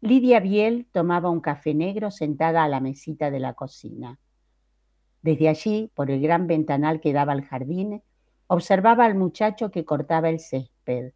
Lidia 0.00 0.40
Biel 0.40 0.86
tomaba 0.92 1.30
un 1.30 1.40
café 1.40 1.74
negro 1.74 2.10
sentada 2.10 2.64
a 2.64 2.68
la 2.68 2.80
mesita 2.80 3.30
de 3.30 3.40
la 3.40 3.54
cocina. 3.54 4.18
Desde 5.22 5.48
allí, 5.48 5.90
por 5.94 6.10
el 6.10 6.20
gran 6.20 6.46
ventanal 6.46 7.00
que 7.00 7.12
daba 7.12 7.32
al 7.32 7.44
jardín, 7.44 8.02
observaba 8.46 9.04
al 9.04 9.14
muchacho 9.14 9.70
que 9.70 9.84
cortaba 9.84 10.28
el 10.28 10.40
césped. 10.40 11.12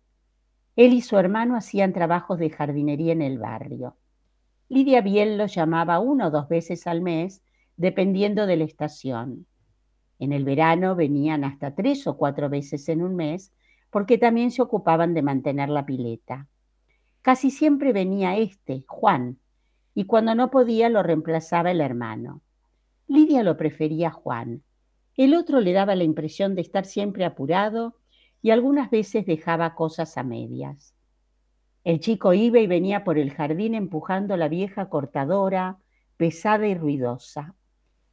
Él 0.76 0.92
y 0.92 1.02
su 1.02 1.18
hermano 1.18 1.56
hacían 1.56 1.92
trabajos 1.92 2.38
de 2.38 2.50
jardinería 2.50 3.12
en 3.12 3.22
el 3.22 3.38
barrio. 3.38 3.96
Lidia 4.68 5.00
Biel 5.00 5.36
los 5.36 5.54
llamaba 5.54 5.98
uno 5.98 6.28
o 6.28 6.30
dos 6.30 6.48
veces 6.48 6.86
al 6.86 7.02
mes, 7.02 7.42
dependiendo 7.76 8.46
de 8.46 8.56
la 8.56 8.64
estación. 8.64 9.46
En 10.18 10.32
el 10.32 10.44
verano 10.44 10.94
venían 10.94 11.44
hasta 11.44 11.74
tres 11.74 12.06
o 12.06 12.16
cuatro 12.16 12.48
veces 12.48 12.88
en 12.88 13.02
un 13.02 13.16
mes 13.16 13.52
porque 13.90 14.18
también 14.18 14.50
se 14.50 14.62
ocupaban 14.62 15.14
de 15.14 15.22
mantener 15.22 15.68
la 15.68 15.84
pileta. 15.84 16.46
Casi 17.22 17.50
siempre 17.50 17.92
venía 17.92 18.36
este, 18.36 18.84
Juan, 18.86 19.38
y 19.94 20.04
cuando 20.04 20.34
no 20.34 20.50
podía 20.50 20.88
lo 20.88 21.02
reemplazaba 21.02 21.70
el 21.70 21.80
hermano. 21.80 22.42
Lidia 23.08 23.42
lo 23.42 23.56
prefería 23.56 24.10
Juan. 24.10 24.62
El 25.20 25.34
otro 25.34 25.60
le 25.60 25.74
daba 25.74 25.96
la 25.96 26.04
impresión 26.04 26.54
de 26.54 26.62
estar 26.62 26.86
siempre 26.86 27.26
apurado 27.26 27.94
y 28.40 28.52
algunas 28.52 28.88
veces 28.88 29.26
dejaba 29.26 29.74
cosas 29.74 30.16
a 30.16 30.22
medias. 30.22 30.94
El 31.84 32.00
chico 32.00 32.32
iba 32.32 32.58
y 32.58 32.66
venía 32.66 33.04
por 33.04 33.18
el 33.18 33.30
jardín 33.30 33.74
empujando 33.74 34.38
la 34.38 34.48
vieja 34.48 34.88
cortadora, 34.88 35.76
pesada 36.16 36.66
y 36.68 36.74
ruidosa. 36.74 37.54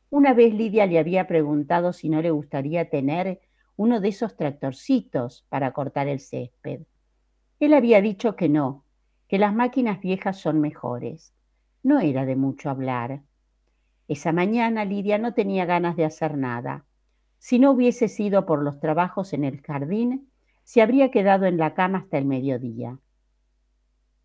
Una 0.10 0.34
vez 0.34 0.54
Lidia 0.54 0.86
le 0.86 1.00
había 1.00 1.28
preguntado 1.28 1.94
si 1.94 2.10
no 2.10 2.22
le 2.22 2.32
gustaría 2.32 2.90
tener 2.90 3.40
uno 3.78 4.02
de 4.02 4.10
esos 4.10 4.36
tractorcitos 4.36 5.46
para 5.48 5.72
cortar 5.72 6.10
el 6.10 6.20
césped. 6.20 6.82
Él 7.62 7.74
había 7.74 8.02
dicho 8.02 8.36
que 8.36 8.50
no, 8.50 8.84
que 9.30 9.40
las 9.40 9.56
máquinas 9.56 10.02
viejas 10.02 10.42
son 10.42 10.60
mejores. 10.60 11.34
No 11.84 12.02
era 12.02 12.26
de 12.26 12.36
mucho 12.36 12.70
hablar. 12.70 13.22
Esa 14.10 14.34
mañana 14.34 14.84
Lidia 14.84 15.18
no 15.18 15.34
tenía 15.34 15.64
ganas 15.64 15.96
de 15.96 16.04
hacer 16.04 16.38
nada. 16.38 16.84
Si 17.38 17.60
no 17.60 17.72
hubiese 17.72 18.08
sido 18.08 18.46
por 18.46 18.64
los 18.64 18.80
trabajos 18.80 19.34
en 19.34 19.44
el 19.44 19.62
jardín, 19.62 20.30
se 20.64 20.82
habría 20.82 21.12
quedado 21.12 21.46
en 21.46 21.58
la 21.58 21.74
cama 21.74 22.00
hasta 22.00 22.18
el 22.18 22.26
mediodía. 22.26 23.00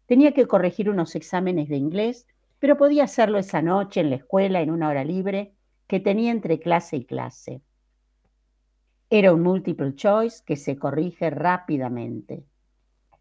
Tenía 0.06 0.32
que 0.32 0.46
corregir 0.46 0.90
unos 0.90 1.14
exámenes 1.14 1.68
de 1.68 1.76
inglés, 1.76 2.26
pero 2.58 2.76
podía 2.76 3.04
hacerlo 3.04 3.38
esa 3.38 3.62
noche 3.62 4.00
en 4.00 4.10
la 4.10 4.16
escuela 4.16 4.60
en 4.60 4.70
una 4.70 4.88
hora 4.88 5.04
libre 5.04 5.54
que 5.86 6.00
tenía 6.00 6.30
entre 6.30 6.58
clase 6.58 6.96
y 6.96 7.04
clase. 7.04 7.62
Era 9.10 9.32
un 9.32 9.42
multiple 9.42 9.94
choice 9.94 10.42
que 10.44 10.56
se 10.56 10.76
corrige 10.76 11.28
rápidamente. 11.30 12.44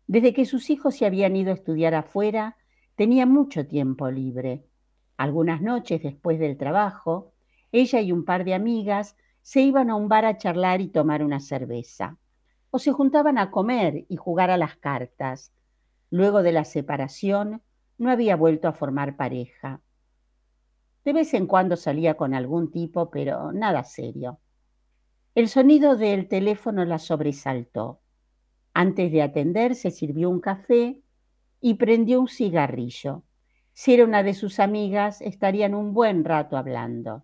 Desde 0.08 0.34
que 0.34 0.46
sus 0.46 0.70
hijos 0.70 0.96
se 0.96 1.06
habían 1.06 1.36
ido 1.36 1.52
a 1.52 1.56
estudiar 1.56 1.96
afuera, 1.96 2.58
tenía 2.96 3.26
mucho 3.26 3.68
tiempo 3.68 4.10
libre. 4.10 4.64
Algunas 5.18 5.62
noches 5.62 6.02
después 6.02 6.40
del 6.40 6.58
trabajo, 6.58 7.34
ella 7.72 8.02
y 8.02 8.12
un 8.12 8.26
par 8.26 8.46
de 8.46 8.54
amigas 8.54 9.16
se 9.42 9.62
iban 9.62 9.90
a 9.90 9.96
un 9.96 10.08
bar 10.08 10.26
a 10.26 10.38
charlar 10.38 10.82
y 10.82 10.88
tomar 10.88 11.24
una 11.24 11.40
cerveza, 11.40 12.18
o 12.70 12.80
se 12.80 12.92
juntaban 12.92 13.38
a 13.38 13.52
comer 13.52 14.06
y 14.08 14.16
jugar 14.16 14.50
a 14.50 14.58
las 14.58 14.76
cartas. 14.78 15.52
Luego 16.10 16.44
de 16.44 16.52
la 16.52 16.66
separación, 16.66 17.62
no 17.98 18.10
había 18.10 18.36
vuelto 18.36 18.68
a 18.68 18.74
formar 18.74 19.16
pareja. 19.16 19.82
De 21.04 21.14
vez 21.14 21.34
en 21.34 21.48
cuando 21.48 21.76
salía 21.76 22.16
con 22.16 22.34
algún 22.34 22.72
tipo, 22.72 23.10
pero 23.10 23.52
nada 23.52 23.84
serio. 23.84 24.40
El 25.34 25.50
sonido 25.50 25.96
del 25.96 26.28
teléfono 26.28 26.86
la 26.86 27.00
sobresaltó. 27.00 28.02
Antes 28.74 29.12
de 29.12 29.22
atender, 29.22 29.76
se 29.76 29.92
sirvió 29.92 30.30
un 30.30 30.40
café 30.40 31.02
y 31.60 31.76
prendió 31.76 32.22
un 32.22 32.28
cigarrillo. 32.28 33.24
Si 33.74 33.94
era 33.94 34.04
una 34.04 34.24
de 34.24 34.34
sus 34.34 34.60
amigas, 34.60 35.22
estarían 35.22 35.74
un 35.74 35.94
buen 35.94 36.26
rato 36.26 36.58
hablando. 36.58 37.24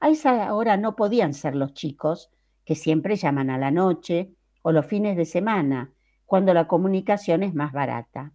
A 0.00 0.08
esa 0.08 0.54
hora 0.54 0.78
no 0.78 0.96
podían 0.96 1.34
ser 1.34 1.54
los 1.54 1.74
chicos, 1.74 2.30
que 2.64 2.74
siempre 2.74 3.16
llaman 3.16 3.50
a 3.50 3.58
la 3.58 3.70
noche 3.70 4.34
o 4.62 4.72
los 4.72 4.86
fines 4.86 5.16
de 5.16 5.26
semana, 5.26 5.92
cuando 6.24 6.54
la 6.54 6.66
comunicación 6.66 7.42
es 7.42 7.54
más 7.54 7.72
barata. 7.72 8.32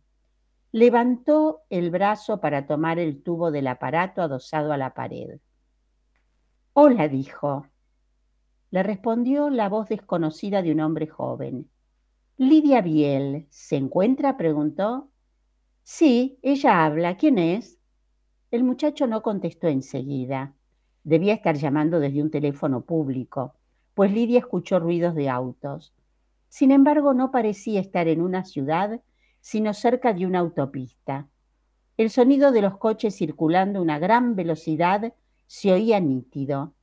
Levantó 0.71 1.61
el 1.69 1.89
brazo 1.89 2.39
para 2.39 2.67
tomar 2.67 2.99
el 2.99 3.23
tubo 3.23 3.49
del 3.49 3.67
aparato 3.67 4.21
adosado 4.21 4.73
a 4.73 4.77
la 4.77 4.93
pared. 4.93 5.39
Hola, 6.73 7.07
dijo. 7.07 7.65
Le 8.69 8.83
respondió 8.83 9.49
la 9.49 9.69
voz 9.69 9.87
desconocida 9.89 10.61
de 10.61 10.71
un 10.71 10.81
hombre 10.81 11.07
joven. 11.07 11.69
Lidia 12.37 12.81
Biel, 12.81 13.47
¿se 13.49 13.77
encuentra? 13.77 14.35
preguntó. 14.35 15.09
Sí, 15.83 16.37
ella 16.41 16.83
habla. 16.83 17.15
¿Quién 17.15 17.37
es? 17.37 17.79
El 18.51 18.65
muchacho 18.65 19.07
no 19.07 19.21
contestó 19.21 19.67
enseguida. 19.67 20.53
Debía 21.05 21.35
estar 21.35 21.55
llamando 21.55 21.99
desde 21.99 22.23
un 22.23 22.31
teléfono 22.31 22.81
público, 22.81 23.53
pues 23.93 24.11
Lidia 24.11 24.39
escuchó 24.39 24.79
ruidos 24.79 25.13
de 25.13 25.29
autos. 25.29 25.93
Sin 26.49 26.71
embargo, 26.71 27.13
no 27.13 27.29
parecía 27.29 27.79
estar 27.79 28.07
en 28.07 28.21
una 28.21 28.43
ciudad 28.43 28.99
sino 29.39 29.75
cerca 29.75 30.11
de 30.11 30.25
una 30.25 30.39
autopista. 30.39 31.27
El 31.97 32.09
sonido 32.09 32.51
de 32.51 32.63
los 32.63 32.79
coches 32.79 33.15
circulando 33.15 33.77
a 33.77 33.81
una 33.83 33.99
gran 33.99 34.35
velocidad 34.35 35.13
se 35.45 35.71
oía 35.71 35.99
nítido. 35.99 36.73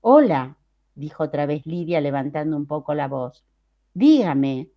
Hola, 0.00 0.56
dijo 0.96 1.22
otra 1.22 1.46
vez 1.46 1.64
Lidia 1.64 2.00
levantando 2.00 2.56
un 2.56 2.66
poco 2.66 2.94
la 2.94 3.06
voz. 3.06 3.44
Dígame. 3.94 4.70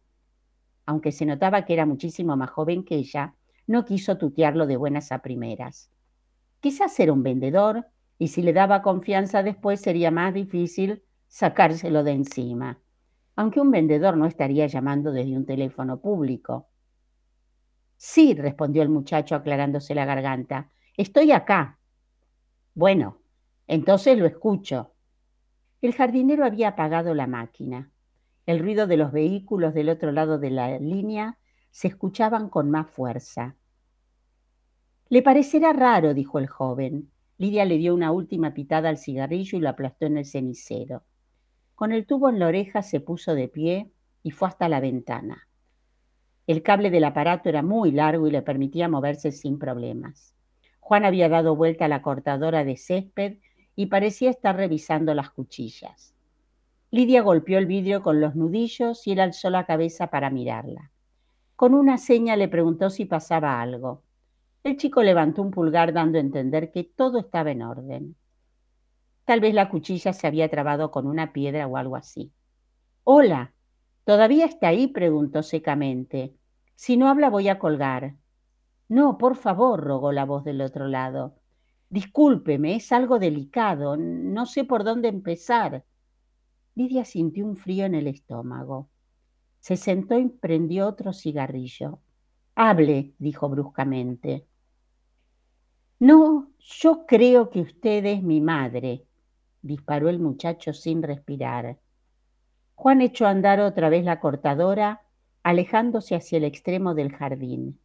Aunque 0.86 1.12
se 1.12 1.26
notaba 1.26 1.66
que 1.66 1.74
era 1.74 1.88
muchísimo 1.88 2.38
más 2.38 2.52
joven 2.52 2.84
que 2.84 2.98
ella, 2.98 3.34
no 3.66 3.84
quiso 3.84 4.20
tutearlo 4.20 4.68
de 4.68 4.78
buenas 4.78 5.12
a 5.12 5.24
primeras. 5.24 5.90
Quizás 6.60 7.00
era 7.00 7.14
un 7.14 7.24
vendedor 7.24 7.88
y 8.22 8.28
si 8.28 8.44
le 8.44 8.54
daba 8.54 8.84
confianza 8.84 9.42
después 9.42 9.82
sería 9.82 10.12
más 10.12 10.32
difícil 10.32 11.02
sacárselo 11.28 12.04
de 12.04 12.12
encima, 12.12 12.80
aunque 13.36 13.60
un 13.60 13.72
vendedor 13.72 14.16
no 14.16 14.28
estaría 14.28 14.68
llamando 14.68 15.12
desde 15.12 15.36
un 15.36 15.48
teléfono 15.48 16.00
público. 16.00 16.70
Sí, 17.98 18.36
respondió 18.36 18.84
el 18.84 18.90
muchacho 18.90 19.34
aclarándose 19.34 19.96
la 19.96 20.06
garganta, 20.06 20.70
estoy 20.96 21.32
acá. 21.32 21.80
Bueno, 22.76 23.18
entonces 23.66 24.20
lo 24.20 24.28
escucho. 24.28 24.94
El 25.82 25.96
jardinero 25.96 26.46
había 26.46 26.68
apagado 26.68 27.16
la 27.16 27.26
máquina. 27.26 27.90
El 28.46 28.60
ruido 28.60 28.86
de 28.86 28.98
los 28.98 29.12
vehículos 29.12 29.74
del 29.74 29.90
otro 29.90 30.12
lado 30.12 30.38
de 30.38 30.52
la 30.52 30.78
línea 30.78 31.40
se 31.72 31.88
escuchaban 31.88 32.50
con 32.50 32.70
más 32.70 32.88
fuerza. 32.88 33.56
Le 35.10 35.24
parecerá 35.24 35.74
raro, 35.74 36.14
dijo 36.14 36.38
el 36.38 36.46
joven. 36.46 37.10
Lidia 37.42 37.66
le 37.66 37.80
dio 37.80 37.96
una 37.96 38.12
última 38.12 38.54
pitada 38.54 38.90
al 38.90 39.00
cigarrillo 39.00 39.58
y 39.58 39.62
lo 39.62 39.70
aplastó 39.70 40.06
en 40.06 40.18
el 40.18 40.26
cenicero. 40.26 41.02
Con 41.74 41.92
el 41.92 42.06
tubo 42.06 42.30
en 42.30 42.38
la 42.38 42.46
oreja 42.46 42.84
se 42.84 43.00
puso 43.00 43.34
de 43.34 43.48
pie 43.48 43.90
y 44.22 44.30
fue 44.30 44.48
hasta 44.48 44.70
la 44.70 44.80
ventana. 44.80 45.48
El 46.46 46.62
cable 46.62 46.92
del 46.92 47.04
aparato 47.04 47.50
era 47.50 47.64
muy 47.64 47.92
largo 47.92 48.28
y 48.28 48.32
le 48.32 48.44
permitía 48.44 48.88
moverse 48.88 49.32
sin 49.32 49.58
problemas. 49.58 50.36
Juan 50.82 51.04
había 51.04 51.30
dado 51.30 51.56
vuelta 51.56 51.86
a 51.86 51.88
la 51.88 52.04
cortadora 52.04 52.64
de 52.64 52.78
césped 52.78 53.40
y 53.76 53.88
parecía 53.88 54.30
estar 54.30 54.56
revisando 54.56 55.16
las 55.16 55.32
cuchillas. 55.32 56.14
Lidia 56.92 57.24
golpeó 57.24 57.58
el 57.58 57.66
vidrio 57.66 58.04
con 58.04 58.22
los 58.22 58.36
nudillos 58.36 59.08
y 59.08 59.14
él 59.14 59.20
alzó 59.20 59.50
la 59.50 59.66
cabeza 59.66 60.12
para 60.12 60.30
mirarla. 60.30 60.92
Con 61.56 61.74
una 61.74 61.98
seña 61.98 62.36
le 62.36 62.50
preguntó 62.50 62.92
si 62.92 63.06
pasaba 63.06 63.60
algo. 63.60 64.04
El 64.64 64.78
chico 64.78 65.02
levantó 65.02 65.42
un 65.42 65.50
pulgar 65.50 65.92
dando 65.92 66.20
a 66.20 66.22
entender 66.22 66.72
que 66.72 66.84
todo 66.84 67.20
estaba 67.20 67.50
en 67.50 67.64
orden. 67.64 68.16
Tal 69.26 69.40
vez 69.40 69.56
la 69.56 69.70
cuchilla 69.70 70.14
se 70.14 70.28
había 70.28 70.50
trabado 70.50 70.92
con 70.92 71.08
una 71.08 71.34
piedra 71.34 71.66
o 71.66 71.78
algo 71.78 71.96
así. 71.96 72.32
Hola, 73.04 73.54
¿todavía 74.06 74.46
está 74.46 74.68
ahí? 74.68 74.88
preguntó 74.88 75.42
secamente. 75.42 76.36
Si 76.76 76.96
no 76.96 77.10
habla 77.10 77.30
voy 77.32 77.50
a 77.50 77.58
colgar. 77.58 78.16
No, 78.88 79.18
por 79.18 79.36
favor, 79.36 79.84
rogó 79.84 80.12
la 80.12 80.26
voz 80.26 80.44
del 80.44 80.62
otro 80.62 80.88
lado. 80.88 81.36
Discúlpeme, 81.90 82.76
es 82.76 82.92
algo 82.92 83.18
delicado, 83.18 83.98
no 83.98 84.46
sé 84.46 84.64
por 84.64 84.84
dónde 84.84 85.08
empezar. 85.08 85.86
Lidia 86.76 87.04
sintió 87.04 87.46
un 87.46 87.58
frío 87.58 87.86
en 87.86 87.96
el 87.96 88.08
estómago. 88.08 88.90
Se 89.60 89.76
sentó 89.76 90.20
y 90.20 90.30
prendió 90.30 90.88
otro 90.88 91.14
cigarrillo. 91.14 92.00
Hable, 92.56 93.14
dijo 93.18 93.50
bruscamente. 93.50 94.48
No, 96.02 96.50
yo 96.58 97.06
creo 97.06 97.52
que 97.52 97.62
usted 97.62 98.04
es 98.08 98.24
mi 98.24 98.42
madre, 98.42 99.06
disparó 99.62 100.10
el 100.10 100.18
muchacho 100.18 100.74
sin 100.74 101.04
respirar. 101.04 101.78
Juan 102.74 103.02
echó 103.02 103.28
a 103.28 103.30
andar 103.30 103.60
otra 103.60 103.88
vez 103.90 104.04
la 104.04 104.20
cortadora, 104.20 105.04
alejándose 105.44 106.16
hacia 106.16 106.40
el 106.40 106.46
extremo 106.46 106.96
del 106.96 107.12
jardín. 107.12 107.80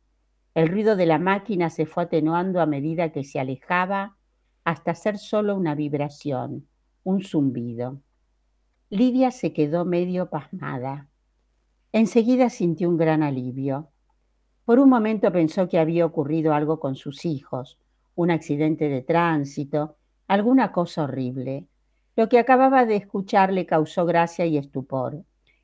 El 0.54 0.68
ruido 0.68 0.96
de 0.96 1.04
la 1.04 1.18
máquina 1.18 1.68
se 1.68 1.84
fue 1.84 2.04
atenuando 2.04 2.62
a 2.62 2.64
medida 2.64 3.12
que 3.12 3.22
se 3.22 3.38
alejaba 3.38 4.16
hasta 4.64 4.94
ser 4.94 5.18
solo 5.18 5.54
una 5.54 5.74
vibración, 5.74 6.66
un 7.04 7.22
zumbido. 7.22 8.00
Lidia 8.88 9.30
se 9.30 9.52
quedó 9.52 9.84
medio 9.84 10.30
pasmada. 10.30 11.10
Enseguida 11.92 12.48
sintió 12.48 12.88
un 12.88 12.96
gran 12.96 13.22
alivio. 13.22 13.90
Por 14.64 14.78
un 14.78 14.88
momento 14.88 15.30
pensó 15.30 15.68
que 15.68 15.78
había 15.78 16.06
ocurrido 16.06 16.54
algo 16.54 16.80
con 16.80 16.96
sus 16.96 17.26
hijos, 17.26 17.78
un 18.16 18.30
accidente 18.30 18.88
de 18.88 19.02
tránsito, 19.02 19.98
alguna 20.26 20.72
cosa 20.72 21.04
horrible. 21.04 21.68
Lo 22.16 22.28
que 22.28 22.38
acababa 22.38 22.86
de 22.86 22.96
escuchar 22.96 23.52
le 23.52 23.66
causó 23.66 24.06
gracia 24.06 24.46
y 24.46 24.56
estupor. 24.56 25.22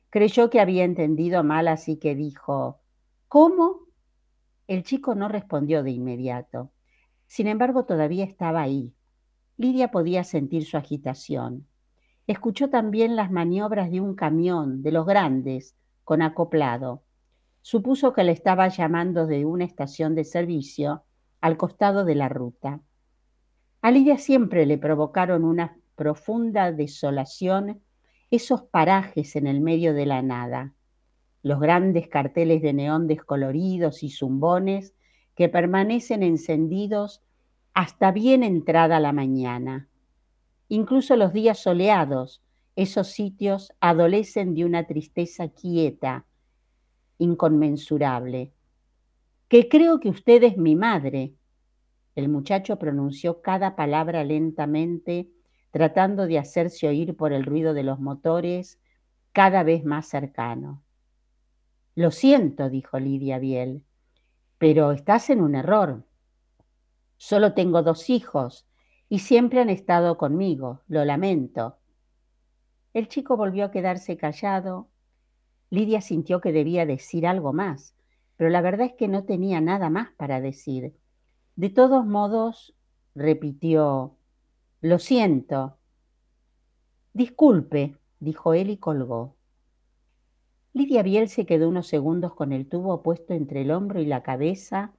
Creyó 0.09 0.51
que 0.51 0.61
había 0.61 0.83
entendido 0.83 1.43
mal, 1.43 1.67
así 1.67 1.97
que 1.97 2.15
dijo, 2.15 2.79
¿Cómo? 3.27 3.79
El 4.67 4.83
chico 4.83 5.15
no 5.15 5.27
respondió 5.27 5.81
de 5.81 5.91
inmediato. 5.91 6.71
Sin 7.25 7.47
embargo, 7.47 7.85
todavía 7.85 8.23
estaba 8.23 8.61
ahí. 8.61 8.93
Lidia 9.57 9.89
podía 9.89 10.23
sentir 10.23 10.65
su 10.65 10.77
agitación. 10.77 11.67
Escuchó 12.27 12.69
también 12.69 13.15
las 13.15 13.31
maniobras 13.31 13.89
de 13.89 13.99
un 13.99 14.13
camión, 14.13 14.83
de 14.83 14.91
los 14.91 15.07
grandes, 15.07 15.75
con 16.03 16.21
acoplado. 16.21 17.01
Supuso 17.63 18.13
que 18.13 18.23
le 18.23 18.31
estaba 18.31 18.67
llamando 18.67 19.25
de 19.25 19.45
una 19.45 19.65
estación 19.65 20.13
de 20.13 20.23
servicio 20.23 21.03
al 21.43 21.57
costado 21.57 22.05
de 22.05 22.15
la 22.15 22.29
ruta. 22.29 22.81
A 23.81 23.91
Lidia 23.91 24.17
siempre 24.17 24.65
le 24.65 24.77
provocaron 24.77 25.43
una 25.43 25.77
profunda 25.95 26.71
desolación 26.71 27.81
esos 28.31 28.63
parajes 28.63 29.35
en 29.35 29.47
el 29.47 29.61
medio 29.61 29.93
de 29.93 30.05
la 30.05 30.21
nada 30.21 30.73
los 31.43 31.59
grandes 31.59 32.07
carteles 32.07 32.61
de 32.61 32.73
neón 32.73 33.05
descoloridos 33.05 34.01
y 34.01 34.09
zumbones 34.09 34.95
que 35.35 35.49
permanecen 35.49 36.23
encendidos 36.23 37.21
hasta 37.73 38.11
bien 38.11 38.43
entrada 38.43 38.99
la 38.99 39.11
mañana. 39.11 39.89
Incluso 40.69 41.17
los 41.17 41.33
días 41.33 41.59
soleados, 41.59 42.41
esos 42.75 43.09
sitios 43.09 43.73
adolecen 43.81 44.55
de 44.55 44.63
una 44.63 44.87
tristeza 44.87 45.49
quieta, 45.49 46.25
inconmensurable. 47.17 48.53
Que 49.53 49.69
creo 49.69 49.99
que 49.99 50.09
usted 50.09 50.41
es 50.41 50.57
mi 50.57 50.75
madre. 50.75 51.35
El 52.15 52.27
muchacho 52.27 52.79
pronunció 52.79 53.43
cada 53.43 53.75
palabra 53.75 54.23
lentamente, 54.23 55.29
tratando 55.69 56.25
de 56.25 56.39
hacerse 56.39 56.87
oír 56.87 57.15
por 57.15 57.33
el 57.33 57.45
ruido 57.45 57.75
de 57.75 57.83
los 57.83 57.99
motores 57.99 58.79
cada 59.31 59.61
vez 59.61 59.85
más 59.85 60.07
cercano. 60.07 60.81
Lo 61.93 62.09
siento, 62.09 62.71
dijo 62.71 62.97
Lidia 62.97 63.37
Biel, 63.37 63.83
pero 64.57 64.91
estás 64.91 65.29
en 65.29 65.39
un 65.39 65.53
error. 65.53 66.03
Solo 67.17 67.53
tengo 67.53 67.83
dos 67.83 68.09
hijos 68.09 68.65
y 69.07 69.19
siempre 69.19 69.61
han 69.61 69.69
estado 69.69 70.17
conmigo, 70.17 70.81
lo 70.87 71.05
lamento. 71.05 71.77
El 72.91 73.07
chico 73.07 73.37
volvió 73.37 73.65
a 73.65 73.71
quedarse 73.71 74.17
callado. 74.17 74.89
Lidia 75.69 76.01
sintió 76.01 76.41
que 76.41 76.51
debía 76.51 76.87
decir 76.87 77.27
algo 77.27 77.53
más, 77.53 77.93
pero 78.37 78.49
la 78.49 78.61
verdad 78.61 78.87
es 78.87 78.93
que 78.93 79.07
no 79.07 79.23
tenía 79.25 79.61
nada 79.61 79.89
más 79.89 80.09
para 80.17 80.41
decir. 80.41 80.95
De 81.55 81.69
todos 81.69 82.05
modos, 82.05 82.75
repitió, 83.15 84.17
lo 84.81 84.99
siento. 84.99 85.77
Disculpe, 87.13 87.97
dijo 88.19 88.53
él 88.53 88.69
y 88.69 88.77
colgó. 88.77 89.35
Lidia 90.73 91.03
Biel 91.03 91.29
se 91.29 91.45
quedó 91.45 91.69
unos 91.69 91.87
segundos 91.87 92.33
con 92.33 92.51
el 92.51 92.67
tubo 92.67 93.03
puesto 93.03 93.33
entre 93.33 93.61
el 93.61 93.71
hombro 93.71 94.01
y 94.01 94.05
la 94.05 94.23
cabeza, 94.23 94.93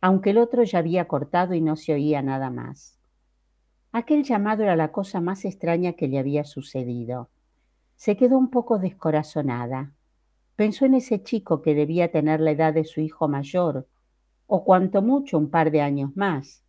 aunque 0.00 0.30
el 0.30 0.38
otro 0.38 0.64
ya 0.64 0.80
había 0.80 1.06
cortado 1.06 1.54
y 1.54 1.60
no 1.60 1.76
se 1.76 1.92
oía 1.92 2.20
nada 2.22 2.50
más. 2.50 2.98
Aquel 3.92 4.24
llamado 4.24 4.64
era 4.64 4.76
la 4.76 4.92
cosa 4.92 5.20
más 5.20 5.44
extraña 5.44 5.92
que 5.92 6.08
le 6.08 6.18
había 6.18 6.44
sucedido. 6.44 7.30
Se 7.94 8.16
quedó 8.16 8.38
un 8.38 8.50
poco 8.50 8.78
descorazonada. 8.78 9.92
Pensó 10.60 10.84
en 10.84 10.92
ese 10.92 11.22
chico 11.22 11.62
que 11.62 11.74
debía 11.74 12.12
tener 12.12 12.38
la 12.38 12.50
edad 12.50 12.74
de 12.74 12.84
su 12.84 13.00
hijo 13.00 13.28
mayor, 13.28 13.88
o 14.46 14.62
cuanto 14.62 15.00
mucho 15.00 15.38
un 15.38 15.48
par 15.48 15.70
de 15.70 15.80
años 15.80 16.14
más. 16.16 16.62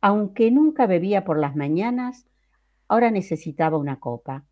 Aunque 0.00 0.50
nunca 0.50 0.88
bebía 0.88 1.22
por 1.22 1.38
las 1.38 1.54
mañanas, 1.54 2.26
ahora 2.88 3.12
necesitaba 3.12 3.78
una 3.78 4.00
copa. 4.00 4.46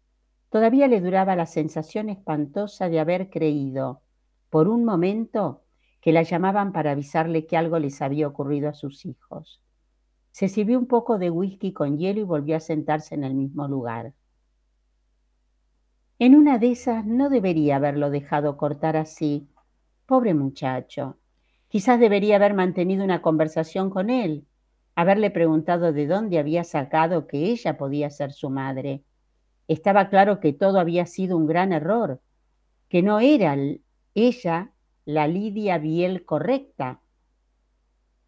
Todavía 0.49 0.87
le 0.87 1.01
duraba 1.01 1.35
la 1.35 1.47
sensación 1.47 2.09
espantosa 2.09 2.89
de 2.89 3.01
haber 3.01 3.31
creído, 3.31 4.03
por 4.49 4.69
un 4.69 4.85
momento, 4.85 5.65
que 6.01 6.13
la 6.13 6.23
llamaban 6.23 6.71
para 6.71 6.93
avisarle 6.93 7.47
que 7.47 7.57
algo 7.57 7.81
les 7.81 8.01
había 8.01 8.29
ocurrido 8.29 8.69
a 8.69 8.75
sus 8.75 9.05
hijos. 9.07 9.61
Se 10.31 10.47
sirvió 10.47 10.79
un 10.79 10.87
poco 10.87 11.19
de 11.19 11.31
whisky 11.31 11.73
con 11.73 11.99
hielo 11.99 12.21
y 12.21 12.23
volvió 12.23 12.55
a 12.55 12.61
sentarse 12.61 13.17
en 13.17 13.25
el 13.25 13.35
mismo 13.35 13.67
lugar. 13.67 14.13
En 16.19 16.35
una 16.35 16.59
de 16.59 16.73
esas 16.73 17.07
no 17.07 17.31
debería 17.31 17.77
haberlo 17.77 18.11
dejado 18.11 18.57
cortar 18.57 18.97
así. 18.97 19.49
Pobre 20.07 20.35
muchacho. 20.35 21.19
Quizás 21.69 22.01
debería 22.01 22.37
haber 22.37 22.55
mantenido 22.55 23.05
una 23.05 23.23
conversación 23.23 23.91
con 23.91 24.11
él, 24.11 24.47
haberle 24.95 25.31
preguntado 25.31 25.93
de 25.93 26.07
dónde 26.07 26.39
había 26.39 26.65
sacado 26.65 27.27
que 27.27 27.47
ella 27.47 27.77
podía 27.77 28.11
ser 28.11 28.33
su 28.33 28.51
madre 28.51 29.05
estaba 29.69 30.09
claro 30.09 30.41
que 30.41 30.55
todo 30.55 30.81
había 30.81 31.05
sido 31.07 31.37
un 31.37 31.47
gran 31.47 31.73
error, 31.73 32.21
que 32.89 33.03
no 33.03 33.21
era 33.21 33.55
ella 34.15 34.73
la 35.05 35.29
Lidia 35.29 35.79
Biel 35.79 36.25
correcta. 36.25 37.01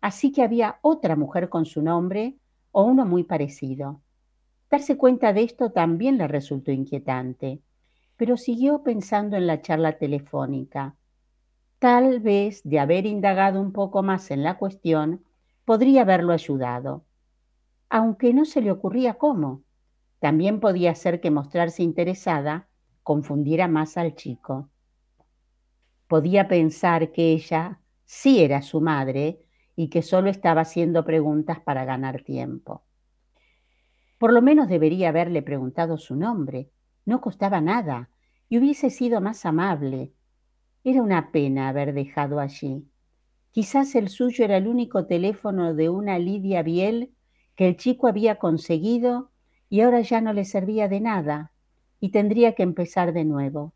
Así 0.02 0.32
que 0.32 0.42
había 0.42 0.78
otra 0.82 1.16
mujer 1.16 1.48
con 1.48 1.64
su 1.64 1.82
nombre 1.82 2.36
o 2.72 2.84
uno 2.84 3.06
muy 3.06 3.24
parecido. 3.24 4.02
Darse 4.70 4.96
cuenta 4.96 5.32
de 5.32 5.42
esto 5.42 5.72
también 5.72 6.18
le 6.18 6.28
resultó 6.28 6.70
inquietante, 6.70 7.60
pero 8.20 8.36
siguió 8.36 8.82
pensando 8.82 9.38
en 9.38 9.46
la 9.46 9.62
charla 9.62 9.96
telefónica. 9.96 10.94
Tal 11.78 12.20
vez 12.20 12.60
de 12.64 12.78
haber 12.78 13.06
indagado 13.06 13.62
un 13.62 13.72
poco 13.72 14.02
más 14.02 14.30
en 14.30 14.42
la 14.42 14.58
cuestión, 14.58 15.24
podría 15.64 16.02
haberlo 16.02 16.34
ayudado. 16.34 17.06
Aunque 17.88 18.34
no 18.34 18.44
se 18.44 18.60
le 18.60 18.72
ocurría 18.72 19.14
cómo. 19.14 19.62
También 20.18 20.60
podía 20.60 20.94
ser 20.94 21.22
que 21.22 21.30
mostrarse 21.30 21.82
interesada 21.82 22.68
confundiera 23.02 23.68
más 23.68 23.96
al 23.96 24.14
chico. 24.14 24.68
Podía 26.06 26.46
pensar 26.46 27.12
que 27.12 27.32
ella 27.32 27.80
sí 28.04 28.44
era 28.44 28.60
su 28.60 28.82
madre 28.82 29.40
y 29.76 29.88
que 29.88 30.02
solo 30.02 30.28
estaba 30.28 30.60
haciendo 30.60 31.06
preguntas 31.06 31.58
para 31.60 31.86
ganar 31.86 32.20
tiempo. 32.22 32.82
Por 34.18 34.34
lo 34.34 34.42
menos 34.42 34.68
debería 34.68 35.08
haberle 35.08 35.40
preguntado 35.40 35.96
su 35.96 36.16
nombre. 36.16 36.68
No 37.10 37.20
costaba 37.20 37.60
nada 37.60 38.08
y 38.48 38.58
hubiese 38.58 38.88
sido 38.88 39.20
más 39.20 39.44
amable. 39.44 40.12
Era 40.84 41.02
una 41.02 41.32
pena 41.32 41.68
haber 41.68 41.92
dejado 41.92 42.38
allí. 42.38 42.86
Quizás 43.50 43.96
el 43.96 44.08
suyo 44.08 44.44
era 44.44 44.58
el 44.58 44.68
único 44.68 45.06
teléfono 45.06 45.74
de 45.74 45.88
una 45.88 46.20
Lidia 46.20 46.62
Biel 46.62 47.12
que 47.56 47.66
el 47.66 47.76
chico 47.76 48.06
había 48.06 48.36
conseguido 48.36 49.32
y 49.68 49.80
ahora 49.80 50.02
ya 50.02 50.20
no 50.20 50.32
le 50.32 50.44
servía 50.44 50.86
de 50.86 51.00
nada 51.00 51.50
y 51.98 52.12
tendría 52.12 52.54
que 52.54 52.62
empezar 52.62 53.12
de 53.12 53.24
nuevo. 53.24 53.74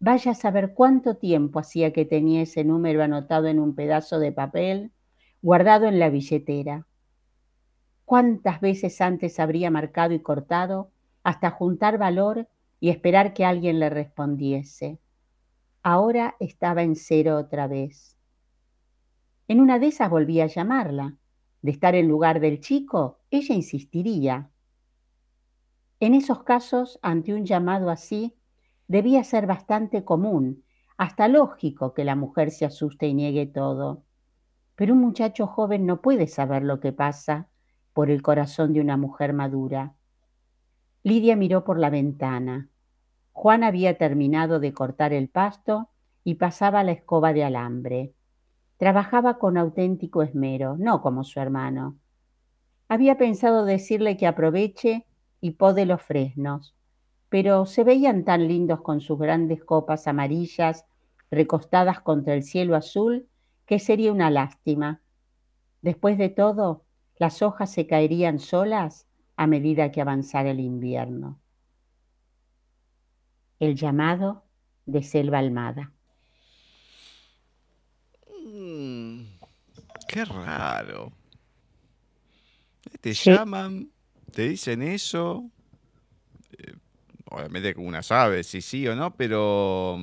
Vaya 0.00 0.30
a 0.30 0.34
saber 0.34 0.72
cuánto 0.72 1.18
tiempo 1.18 1.58
hacía 1.58 1.92
que 1.92 2.06
tenía 2.06 2.40
ese 2.40 2.64
número 2.64 3.02
anotado 3.02 3.48
en 3.48 3.58
un 3.58 3.74
pedazo 3.74 4.18
de 4.20 4.32
papel 4.32 4.90
guardado 5.42 5.84
en 5.84 5.98
la 5.98 6.08
billetera. 6.08 6.86
¿Cuántas 8.06 8.62
veces 8.62 9.02
antes 9.02 9.38
habría 9.38 9.70
marcado 9.70 10.14
y 10.14 10.20
cortado 10.20 10.92
hasta 11.28 11.50
juntar 11.50 11.98
valor 11.98 12.48
y 12.80 12.88
esperar 12.88 13.34
que 13.34 13.44
alguien 13.44 13.78
le 13.80 13.90
respondiese? 13.90 14.98
Ahora 15.82 16.36
estaba 16.40 16.82
en 16.82 16.96
cero 16.96 17.36
otra 17.36 17.66
vez. 17.66 18.16
En 19.46 19.60
una 19.60 19.78
de 19.78 19.88
esas 19.88 20.08
volvía 20.08 20.44
a 20.44 20.46
llamarla. 20.46 21.18
De 21.60 21.70
estar 21.70 21.94
en 21.94 22.08
lugar 22.08 22.40
del 22.40 22.60
chico, 22.60 23.18
ella 23.30 23.54
insistiría. 23.54 24.48
En 26.00 26.14
esos 26.14 26.44
casos, 26.44 26.98
ante 27.02 27.34
un 27.34 27.44
llamado 27.44 27.90
así, 27.90 28.34
debía 28.86 29.22
ser 29.22 29.46
bastante 29.46 30.06
común, 30.06 30.64
hasta 30.96 31.28
lógico 31.28 31.92
que 31.92 32.04
la 32.04 32.16
mujer 32.16 32.50
se 32.50 32.64
asuste 32.64 33.06
y 33.06 33.12
niegue 33.12 33.44
todo. 33.44 34.02
Pero 34.76 34.94
un 34.94 35.00
muchacho 35.00 35.46
joven 35.46 35.84
no 35.84 36.00
puede 36.00 36.26
saber 36.26 36.62
lo 36.62 36.80
que 36.80 36.94
pasa 36.94 37.48
por 37.92 38.10
el 38.10 38.22
corazón 38.22 38.72
de 38.72 38.80
una 38.80 38.96
mujer 38.96 39.34
madura. 39.34 39.97
Lidia 41.02 41.36
miró 41.36 41.64
por 41.64 41.78
la 41.78 41.90
ventana. 41.90 42.68
Juan 43.32 43.62
había 43.62 43.98
terminado 43.98 44.60
de 44.60 44.72
cortar 44.72 45.12
el 45.12 45.28
pasto 45.28 45.88
y 46.24 46.34
pasaba 46.34 46.82
la 46.84 46.92
escoba 46.92 47.32
de 47.32 47.44
alambre. 47.44 48.12
Trabajaba 48.76 49.38
con 49.38 49.56
auténtico 49.56 50.22
esmero, 50.22 50.76
no 50.78 51.00
como 51.00 51.24
su 51.24 51.40
hermano. 51.40 51.96
Había 52.88 53.18
pensado 53.18 53.64
decirle 53.64 54.16
que 54.16 54.26
aproveche 54.26 55.06
y 55.40 55.52
pode 55.52 55.86
los 55.86 56.02
fresnos, 56.02 56.74
pero 57.28 57.66
se 57.66 57.84
veían 57.84 58.24
tan 58.24 58.48
lindos 58.48 58.80
con 58.82 59.00
sus 59.00 59.18
grandes 59.18 59.64
copas 59.64 60.06
amarillas 60.06 60.84
recostadas 61.30 62.00
contra 62.00 62.34
el 62.34 62.42
cielo 62.42 62.74
azul 62.76 63.28
que 63.66 63.78
sería 63.78 64.12
una 64.12 64.30
lástima. 64.30 65.02
Después 65.82 66.18
de 66.18 66.28
todo, 66.28 66.84
las 67.16 67.42
hojas 67.42 67.70
se 67.70 67.86
caerían 67.86 68.38
solas 68.38 69.07
a 69.38 69.46
medida 69.46 69.92
que 69.92 70.00
avanzara 70.00 70.50
el 70.50 70.58
invierno. 70.58 71.40
El 73.60 73.76
llamado 73.76 74.44
de 74.84 75.04
Selva 75.04 75.38
Almada. 75.38 75.92
Mm, 78.44 79.20
qué 80.08 80.24
raro. 80.24 81.12
Te 83.00 83.14
llaman, 83.14 83.88
te 84.32 84.48
dicen 84.48 84.82
eso. 84.82 85.48
Eh, 86.58 86.74
obviamente 87.30 87.74
una 87.78 88.02
sabe 88.02 88.42
si 88.42 88.60
sí 88.60 88.88
o 88.88 88.96
no, 88.96 89.14
pero 89.14 90.00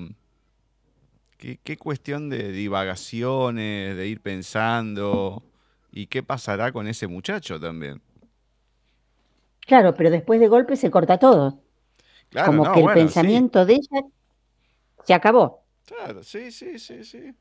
¿Qué, 1.38 1.78
cuestión 1.78 2.30
de 2.30 2.54
divagaciones, 2.54 3.98
de 3.98 4.08
ir 4.08 4.21
pensando? 4.21 5.43
¿Y 5.91 6.08
qué 6.08 6.24
pasará 6.24 6.71
con 6.71 6.88
ese 6.88 7.08
muchacho 7.08 7.60
también? 7.60 8.02
Claro, 9.65 9.95
pero 9.95 10.10
después 10.10 10.39
de 10.39 10.47
golpe 10.47 10.75
se 10.75 10.91
corta 10.91 11.17
todo. 11.17 11.60
Como 12.45 12.71
que 12.71 12.82
el 12.82 12.93
pensamiento 12.93 13.65
de 13.65 13.73
ella 13.73 14.01
se 15.04 15.13
acabó. 15.13 15.63
Claro, 15.86 16.23
sí, 16.23 16.51
sí, 16.51 16.80
sí, 16.80 17.04
sí. 17.04 17.34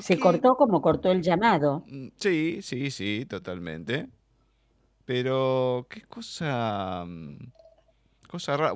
se 0.00 0.18
cortó 0.18 0.56
como 0.56 0.80
cortó 0.80 1.10
el 1.10 1.22
llamado. 1.22 1.84
Mm, 1.86 2.08
sí, 2.16 2.60
sí, 2.62 2.90
sí, 2.90 3.26
totalmente. 3.28 4.08
Pero, 5.04 5.86
¿qué 5.90 6.02
cosa? 6.02 7.04
Mm, 7.06 7.52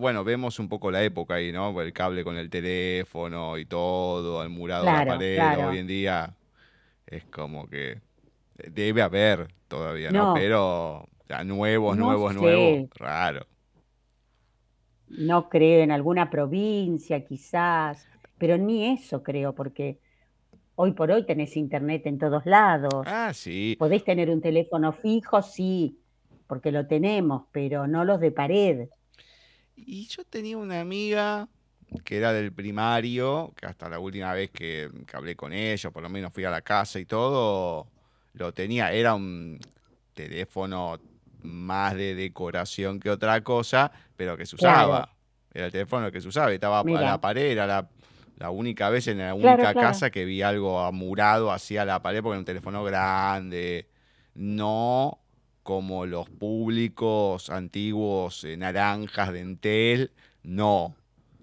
bueno, 0.01 0.25
vemos 0.25 0.59
un 0.59 0.69
poco 0.69 0.91
la 0.91 1.03
época 1.03 1.35
ahí, 1.35 1.53
¿no? 1.53 1.81
El 1.81 1.93
cable 1.93 2.25
con 2.25 2.37
el 2.37 2.51
teléfono 2.51 3.57
y 3.57 3.65
todo, 3.65 4.41
al 4.41 4.51
murado 4.51 4.85
de 4.85 4.93
la 4.93 5.07
pared. 5.07 5.67
Hoy 5.67 5.79
en 5.79 5.87
día 5.87 6.35
es 7.07 7.25
como 7.25 7.69
que 7.69 8.01
debe 8.57 9.03
haber 9.03 9.49
todavía, 9.69 10.11
¿no? 10.11 10.35
Pero 10.35 11.09
ya 11.29 11.45
nuevos, 11.45 11.97
nuevos, 11.97 12.35
nuevos, 12.35 12.89
raro. 12.95 13.47
No 15.09 15.49
creo, 15.49 15.83
en 15.83 15.93
alguna 15.93 16.31
provincia 16.31 17.25
quizás, 17.25 18.07
pero 18.39 18.59
ni 18.59 18.87
eso 18.87 19.23
creo, 19.23 19.55
porque 19.55 19.99
hoy 20.75 20.93
por 20.93 21.11
hoy 21.11 21.25
tenés 21.25 21.57
internet 21.57 22.07
en 22.07 22.19
todos 22.19 22.45
lados. 22.47 23.05
Ah, 23.07 23.33
sí. 23.35 23.77
Podés 23.79 24.05
tener 24.05 24.31
un 24.31 24.41
teléfono 24.41 24.93
fijo, 24.93 25.43
sí, 25.43 25.99
porque 26.47 26.73
lo 26.73 26.87
tenemos, 26.87 27.45
pero 27.53 27.87
no 27.87 28.05
los 28.05 28.21
de 28.21 28.31
pared. 28.31 28.89
Y 29.77 30.07
yo 30.07 30.25
tenía 30.25 30.57
una 30.57 30.81
amiga 30.81 31.49
que 32.05 32.17
era 32.17 32.33
del 32.33 32.53
primario, 32.53 33.53
que 33.57 33.67
hasta 33.67 33.89
la 33.89 33.99
última 33.99 34.33
vez 34.33 34.51
que, 34.51 34.91
hablé 35.13 35.37
con 35.37 35.53
ella, 35.53 35.91
por 35.91 36.03
lo 36.03 36.09
menos 36.09 36.33
fui 36.33 36.45
a 36.45 36.51
la 36.51 36.63
casa 36.63 36.99
y 36.99 37.05
todo, 37.05 37.87
lo 38.35 38.53
tenía, 38.53 38.93
era 38.93 39.15
un 39.15 39.59
teléfono 40.15 40.99
más 41.47 41.95
de 41.95 42.15
decoración 42.15 43.01
que 43.01 43.11
otra 43.11 43.43
cosa, 43.43 43.93
pero 44.17 44.37
que 44.37 44.47
se 44.47 44.57
usaba. 44.57 45.11
Era 45.53 45.67
el 45.67 45.73
teléfono 45.73 46.13
que 46.13 46.21
se 46.21 46.29
usaba, 46.29 46.53
estaba 46.53 46.81
a 46.81 46.85
la 46.85 47.21
pared, 47.21 47.51
era 47.51 47.67
la, 47.67 48.51
única 48.51 48.91
vez 48.91 49.09
en 49.09 49.19
la 49.19 49.33
única 49.35 49.73
casa 49.73 50.11
que 50.11 50.25
vi 50.25 50.43
algo 50.43 50.81
amurado 50.81 51.51
hacia 51.51 51.85
la 51.85 52.03
pared, 52.03 52.23
porque 52.23 52.35
era 52.35 52.41
un 52.41 52.45
teléfono 52.45 52.85
grande. 52.85 53.89
No 54.35 55.21
como 55.63 56.07
los 56.07 56.31
públicos 56.31 57.51
antiguos 57.51 58.45
eh, 58.45 58.57
naranjas 58.57 59.33
de 59.33 59.41
Entel, 59.41 60.13
no. 60.45 60.95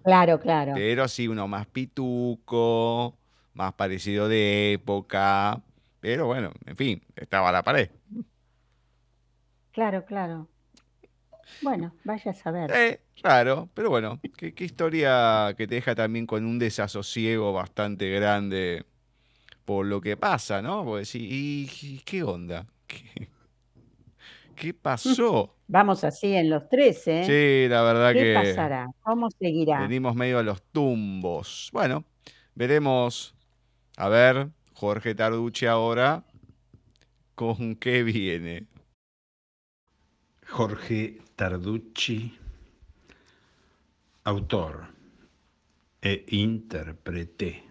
Claro, 0.04 0.40
claro. 0.40 0.74
Pero 0.76 1.08
sí 1.08 1.28
uno 1.28 1.48
más 1.48 1.66
pituco, 1.68 3.18
más 3.54 3.74
parecido 3.74 4.30
de 4.30 4.74
época. 4.74 5.62
Pero 6.00 6.28
bueno, 6.28 6.52
en 6.66 6.76
fin, 6.76 7.02
estaba 7.16 7.50
a 7.50 7.52
la 7.52 7.64
pared. 7.64 7.90
Claro, 9.74 10.06
claro. 10.06 10.48
Bueno, 11.62 11.96
vaya 12.04 12.32
a 12.32 12.34
saber. 12.34 12.72
Eh, 12.72 13.02
raro, 13.24 13.70
pero 13.74 13.90
bueno, 13.90 14.20
qué, 14.38 14.54
historia 14.64 15.54
que 15.58 15.68
te 15.68 15.76
deja 15.76 15.96
también 15.96 16.28
con 16.28 16.46
un 16.46 16.60
desasosiego 16.60 17.52
bastante 17.54 18.10
grande 18.12 18.86
por 19.66 19.88
lo 19.88 20.00
que 20.00 20.16
pasa, 20.16 20.62
¿no? 20.62 20.86
Porque 20.86 21.06
sí, 21.06 21.28
¿y 21.30 22.00
qué 22.06 22.22
onda? 22.22 22.68
¿Qué, 22.86 23.30
¿Qué 24.56 24.74
pasó? 24.76 25.56
Vamos 25.68 26.04
así 26.04 26.34
en 26.36 26.52
los 26.52 26.70
tres, 26.70 27.08
¿eh? 27.08 27.24
Sí, 27.24 27.70
la 27.70 27.82
verdad 27.82 28.14
que. 28.14 28.20
¿Qué 28.20 28.34
pasará? 28.36 28.88
¿Cómo 29.02 29.30
seguirá? 29.32 29.80
Venimos 29.80 30.16
medio 30.16 30.38
a 30.38 30.44
los 30.44 30.62
tumbos. 30.62 31.70
Bueno, 31.74 32.06
veremos. 32.54 33.34
A 33.98 34.08
ver, 34.10 34.50
Jorge 34.74 35.16
Tarducci 35.16 35.66
ahora. 35.66 36.24
¿Con 37.34 37.76
qué 37.76 38.04
viene? 38.04 38.68
Jorge 40.54 41.20
Tarducci, 41.36 42.32
autor 44.22 44.88
e 46.00 46.26
intérprete. 46.28 47.64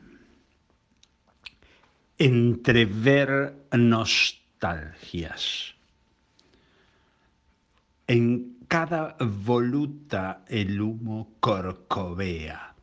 Entrever 2.18 3.54
nostalgias 3.78 5.76
en 8.08 8.56
cada 8.66 9.16
voluta 9.20 10.44
el 10.48 10.80
humo 10.80 11.36
corcovea. 11.38 12.74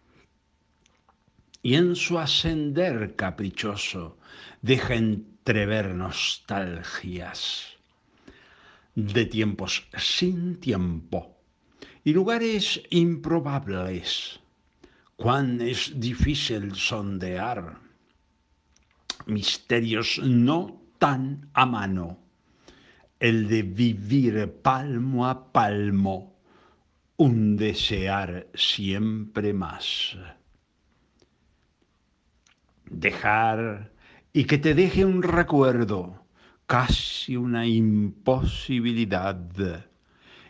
y 1.62 1.76
en 1.76 1.98
su 1.98 2.18
ascender 2.18 3.18
caprichoso 3.18 4.18
deja 4.62 4.96
entrever 4.96 5.94
nostalgias 5.94 7.79
de 9.08 9.26
tiempos 9.26 9.88
sin 9.98 10.60
tiempo 10.60 11.38
y 12.04 12.14
lugares 12.14 12.82
improbables. 12.90 14.40
Cuán 15.16 15.62
es 15.62 16.00
difícil 16.00 16.76
sondear 16.76 17.80
misterios 19.26 20.20
no 20.24 20.82
tan 20.98 21.50
a 21.54 21.66
mano, 21.66 22.20
el 23.20 23.48
de 23.48 23.64
vivir 23.64 24.62
palmo 24.62 25.28
a 25.28 25.52
palmo, 25.52 26.40
un 27.18 27.58
desear 27.58 28.48
siempre 28.54 29.54
más. 29.54 30.18
Dejar 32.86 33.92
y 34.32 34.46
que 34.46 34.58
te 34.58 34.74
deje 34.74 35.06
un 35.06 35.22
recuerdo, 35.22 36.26
casi 36.70 37.36
una 37.36 37.66
imposibilidad, 37.66 39.36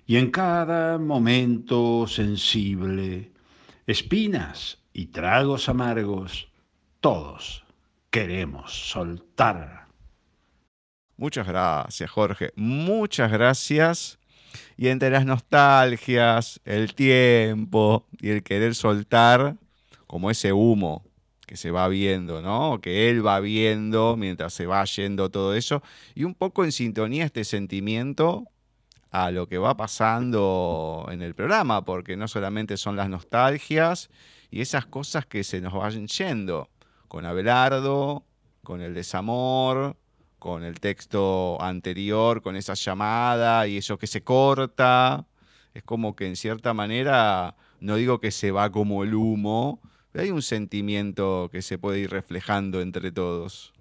y 0.06 0.18
en 0.18 0.30
cada 0.32 0.98
momento 0.98 2.08
sensible, 2.08 3.32
espinas 3.88 4.80
y 4.92 5.06
tragos 5.06 5.70
amargos, 5.70 6.50
todos 7.00 7.64
queremos 8.10 8.74
soltar. 8.74 9.88
Muchas 11.16 11.48
gracias, 11.48 12.12
Jorge. 12.12 12.52
Muchas 12.58 13.32
gracias. 13.32 14.20
Y 14.76 14.90
entre 14.90 15.12
las 15.12 15.26
nostalgias, 15.26 16.60
el 16.66 16.96
tiempo 16.96 18.06
y 18.20 18.28
el 18.32 18.44
querer 18.44 18.76
soltar, 18.76 19.56
como 20.06 20.30
ese 20.30 20.52
humo 20.52 21.09
que 21.50 21.58
se 21.58 21.72
va 21.72 21.88
viendo, 21.88 22.44
¿no? 22.44 22.80
Que 22.80 23.10
él 23.10 23.26
va 23.26 23.40
viendo 23.40 24.16
mientras 24.16 24.54
se 24.54 24.68
va 24.68 24.86
yendo 24.86 25.32
todo 25.32 25.56
eso. 25.56 25.82
Y 26.14 26.24
un 26.24 26.36
poco 26.36 26.64
en 26.64 26.72
sintonía 26.72 27.26
este 27.26 27.44
sentimiento 27.44 28.46
a 29.10 29.32
lo 29.32 29.48
que 29.48 29.58
va 29.58 29.76
pasando 29.76 31.08
en 31.10 31.24
el 31.24 31.34
programa, 31.34 31.86
porque 31.86 32.16
no 32.16 32.28
solamente 32.28 32.78
son 32.78 32.96
las 32.96 33.10
nostalgias 33.10 34.12
y 34.52 34.62
esas 34.62 34.86
cosas 34.86 35.26
que 35.26 35.44
se 35.44 35.60
nos 35.60 35.74
van 35.74 36.06
yendo, 36.06 36.70
con 37.08 37.26
Abelardo, 37.26 38.26
con 38.64 38.82
el 38.82 38.94
desamor, 38.94 39.98
con 40.38 40.64
el 40.64 40.80
texto 40.80 41.60
anterior, 41.64 42.44
con 42.44 42.58
esa 42.58 42.76
llamada 42.76 43.66
y 43.66 43.78
eso 43.78 43.98
que 43.98 44.06
se 44.06 44.22
corta. 44.22 45.26
Es 45.74 45.82
como 45.82 46.16
que 46.16 46.28
en 46.28 46.36
cierta 46.36 46.76
manera, 46.76 47.56
no 47.80 47.96
digo 47.96 48.20
que 48.20 48.30
se 48.30 48.52
va 48.52 48.72
como 48.72 49.04
el 49.04 49.16
humo, 49.16 49.82
hay 50.14 50.32
un 50.32 50.42
sentimiento 50.42 51.50
que 51.52 51.62
se 51.62 51.78
puede 51.78 52.00
ir 52.00 52.12
reflejando 52.12 52.82
entre 52.82 53.12
todos. 53.12 53.74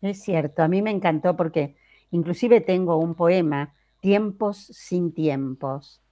Es 0.00 0.22
cierto, 0.22 0.62
a 0.62 0.68
mí 0.68 0.82
me 0.82 0.90
encantó 0.90 1.36
porque 1.36 1.76
inclusive 2.10 2.60
tengo 2.60 2.96
un 2.98 3.14
poema, 3.14 3.74
Tiempos 4.00 4.58
sin 4.66 5.14
tiempos. 5.14 6.02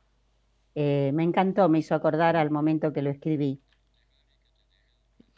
Eh, 0.74 1.12
me 1.14 1.24
encantó, 1.24 1.68
me 1.68 1.80
hizo 1.80 1.94
acordar 1.94 2.36
al 2.36 2.50
momento 2.50 2.92
que 2.92 3.02
lo 3.02 3.10
escribí. 3.10 3.60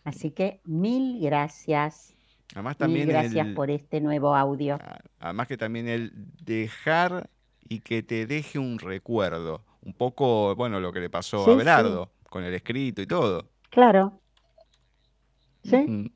Así 0.04 0.30
que 0.30 0.60
mil 0.64 1.20
gracias. 1.20 2.14
Además 2.54 2.76
también 2.76 3.08
mil 3.08 3.14
gracias 3.14 3.46
el- 3.46 3.54
por 3.54 3.70
este 3.70 4.00
nuevo 4.00 4.34
audio. 4.36 4.78
Ah, 4.78 4.98
Además 5.20 5.48
que 5.48 5.56
también 5.56 5.88
el 5.88 6.12
dejar 6.42 7.30
y 7.68 7.80
que 7.80 8.02
te 8.02 8.26
deje 8.26 8.58
un 8.58 8.78
recuerdo. 8.78 9.64
Un 9.82 9.94
poco, 9.94 10.54
bueno, 10.56 10.80
lo 10.80 10.92
que 10.92 11.00
le 11.00 11.10
pasó 11.10 11.44
Sí, 11.44 11.60
a 11.60 11.64
sí. 11.64 12.13
Con 12.34 12.42
el 12.42 12.52
escrito 12.52 13.00
y 13.00 13.06
todo. 13.06 13.48
Claro. 13.70 14.20
¿Sí? 15.62 16.10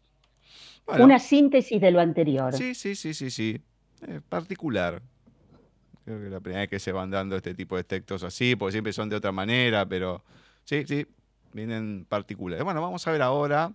Bueno, 0.85 1.04
Una 1.04 1.20
síntesis 1.20 1.81
de 1.81 1.92
lo 1.92 2.00
anterior. 2.00 2.52
sí, 2.52 2.74
sí, 2.74 2.96
sí, 2.96 3.14
sí, 3.14 3.31
sí. 3.31 3.61
Particular. 4.28 5.00
Creo 6.04 6.18
que 6.18 6.24
es 6.24 6.33
la 6.33 6.40
primera 6.40 6.62
vez 6.62 6.70
que 6.70 6.81
se 6.81 6.90
van 6.90 7.12
dando 7.12 7.37
este 7.37 7.54
tipo 7.54 7.76
de 7.76 7.85
textos 7.85 8.24
así, 8.24 8.57
porque 8.57 8.72
siempre 8.72 8.92
son 8.92 9.09
de 9.09 9.14
otra 9.14 9.31
manera, 9.31 9.88
pero 9.88 10.24
sí, 10.64 10.85
sí, 10.88 11.07
vienen 11.52 12.04
particulares. 12.09 12.64
Bueno, 12.64 12.83
vamos 12.83 13.07
a 13.07 13.12
ver 13.12 13.22
ahora 13.22 13.72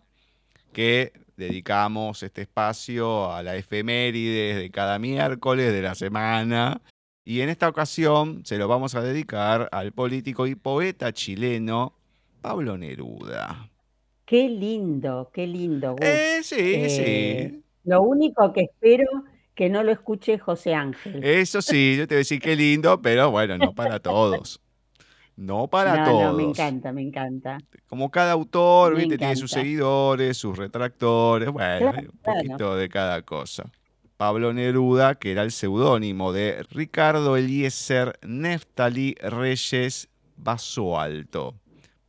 que 0.73 1.13
dedicamos 1.37 2.23
este 2.23 2.41
espacio 2.41 3.31
a 3.33 3.41
la 3.41 3.55
efemérides 3.55 4.57
de 4.57 4.69
cada 4.69 4.99
miércoles 4.99 5.71
de 5.71 5.81
la 5.81 5.95
semana. 5.95 6.81
Y 7.23 7.39
en 7.39 7.47
esta 7.47 7.69
ocasión 7.69 8.45
se 8.45 8.57
lo 8.57 8.67
vamos 8.67 8.95
a 8.95 9.01
dedicar 9.01 9.69
al 9.71 9.93
político 9.93 10.45
y 10.45 10.55
poeta 10.55 11.13
chileno 11.13 12.02
Pablo 12.43 12.77
Neruda. 12.77 13.69
Qué 14.25 14.49
lindo, 14.49 15.31
qué 15.33 15.47
lindo. 15.47 15.93
Gus. 15.93 16.01
Eh, 16.01 16.39
sí, 16.43 16.55
Eh, 16.59 17.49
sí. 17.53 17.63
Lo 17.85 18.01
único 18.01 18.51
que 18.51 18.61
espero 18.63 19.05
que 19.55 19.69
no 19.69 19.81
lo 19.81 19.91
escuche 19.93 20.37
José 20.39 20.73
Ángel. 20.73 21.23
Eso 21.23 21.61
sí, 21.61 21.95
yo 21.97 22.05
te 22.05 22.15
voy 22.15 22.17
a 22.17 22.19
decir 22.19 22.41
qué 22.41 22.55
lindo, 22.55 23.01
pero 23.01 23.31
bueno, 23.31 23.57
no 23.57 23.73
para 23.73 23.99
todos. 23.99 24.59
No 25.37 25.67
para 25.67 25.97
no, 25.97 26.05
todos. 26.11 26.23
no, 26.23 26.33
me 26.33 26.43
encanta, 26.43 26.91
me 26.91 27.01
encanta. 27.01 27.57
Como 27.87 28.11
cada 28.11 28.33
autor, 28.33 28.95
¿viste? 28.95 29.17
tiene 29.17 29.35
sus 29.37 29.51
seguidores, 29.51 30.37
sus 30.37 30.57
retractores, 30.57 31.49
bueno, 31.49 31.91
Claro, 31.91 32.09
un 32.11 32.17
claro. 32.21 32.39
poquito 32.41 32.75
de 32.75 32.89
cada 32.89 33.21
cosa. 33.23 33.71
Pablo 34.17 34.51
Neruda, 34.53 35.15
que 35.15 35.31
era 35.31 35.43
el 35.43 35.51
seudónimo 35.51 36.33
de 36.33 36.63
Ricardo 36.71 37.37
Eliezer 37.37 38.19
Neftali 38.21 39.15
Reyes 39.21 40.09
Basoalto. 40.37 41.55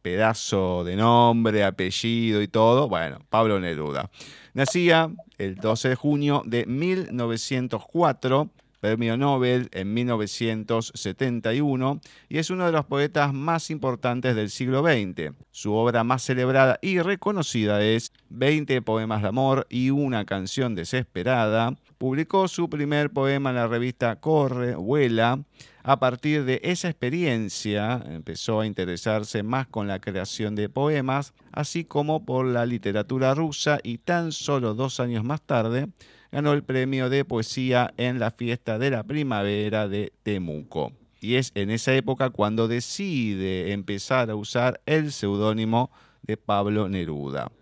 Pedazo 0.05 0.85
de 0.85 0.97
nombre, 0.97 1.64
apellido 1.64 2.43
y 2.43 2.47
todo. 2.47 2.90
Bueno, 2.90 3.21
Pablo 3.31 3.59
Neruda. 3.59 4.11
Nacía 4.53 5.11
el 5.38 5.55
12 5.55 5.88
de 5.88 5.95
junio 5.95 6.43
de 6.45 6.67
1904, 6.67 8.51
premio 8.85 9.16
Nobel 9.16 9.70
en 9.73 9.94
1971, 9.94 12.01
y 12.29 12.37
es 12.37 12.51
uno 12.51 12.66
de 12.66 12.73
los 12.73 12.85
poetas 12.85 13.33
más 13.33 13.70
importantes 13.70 14.37
del 14.37 14.51
siglo 14.51 14.83
XX. 14.83 15.33
Su 15.53 15.73
obra 15.73 16.05
más 16.05 16.23
celebrada 16.23 16.79
y 16.83 17.01
reconocida 17.01 17.83
es 17.83 18.12
20 18.29 18.83
poemas 18.83 19.23
de 19.23 19.29
amor 19.29 19.66
y 19.70 19.88
una 19.88 20.27
canción 20.27 20.75
desesperada. 20.75 21.75
Publicó 21.97 22.47
su 22.47 22.68
primer 22.68 23.09
poema 23.09 23.49
en 23.49 23.57
la 23.57 23.68
revista 23.68 24.16
Corre, 24.16 24.75
Vuela. 24.75 25.42
A 25.83 25.99
partir 25.99 26.44
de 26.44 26.61
esa 26.62 26.90
experiencia 26.90 28.05
empezó 28.07 28.61
a 28.61 28.66
interesarse 28.66 29.42
más 29.42 29.66
con 29.66 29.88
la 29.88 29.99
creación 29.99 30.57
de 30.57 30.68
poemas, 30.68 31.33
así 31.53 31.87
como 31.87 32.27
por 32.27 32.44
la 32.44 32.66
literatura 32.66 33.35
rusa 33.35 33.79
y 33.83 33.97
tan 33.97 34.31
solo 34.31 34.75
dos 34.75 35.01
años 35.01 35.25
más 35.25 35.40
tarde 35.40 35.88
ganó 36.35 36.53
el 36.53 36.64
premio 36.64 37.11
de 37.11 37.25
poesía 37.25 37.94
en 37.97 38.18
la 38.18 38.33
fiesta 38.33 38.77
de 38.77 38.90
la 38.90 39.05
primavera 39.05 39.87
de 39.87 40.12
Temuco. 40.25 40.90
Y 41.20 41.37
es 41.37 41.53
en 41.55 41.70
esa 41.70 41.94
época 41.94 42.31
cuando 42.31 42.66
decide 42.66 43.70
empezar 43.70 44.29
a 44.31 44.35
usar 44.35 44.81
el 44.85 45.12
seudónimo 45.12 45.92
de 46.23 46.37
Pablo 46.37 46.88
Neruda. 46.88 47.53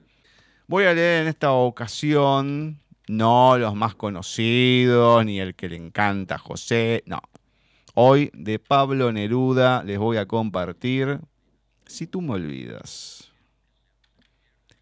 Voy 0.68 0.84
a 0.84 0.94
leer 0.94 1.20
en 1.20 1.28
esta 1.28 1.52
ocasión 1.52 2.80
no 3.08 3.58
los 3.58 3.74
más 3.74 3.94
conocidos, 3.94 5.22
ni 5.26 5.38
el 5.38 5.54
que 5.54 5.68
le 5.68 5.76
encanta 5.76 6.36
a 6.36 6.38
José, 6.38 7.02
no. 7.04 7.20
Hoy 7.92 8.30
de 8.32 8.58
Pablo 8.58 9.12
Neruda 9.12 9.84
les 9.84 9.98
voy 9.98 10.16
a 10.16 10.24
compartir 10.24 11.20
Si 11.84 12.06
tú 12.06 12.22
me 12.22 12.32
olvidas. 12.32 13.30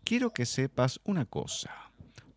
Quiero 0.05 0.31
que 0.31 0.47
sepas 0.47 1.01
una 1.03 1.25
cosa. 1.25 1.90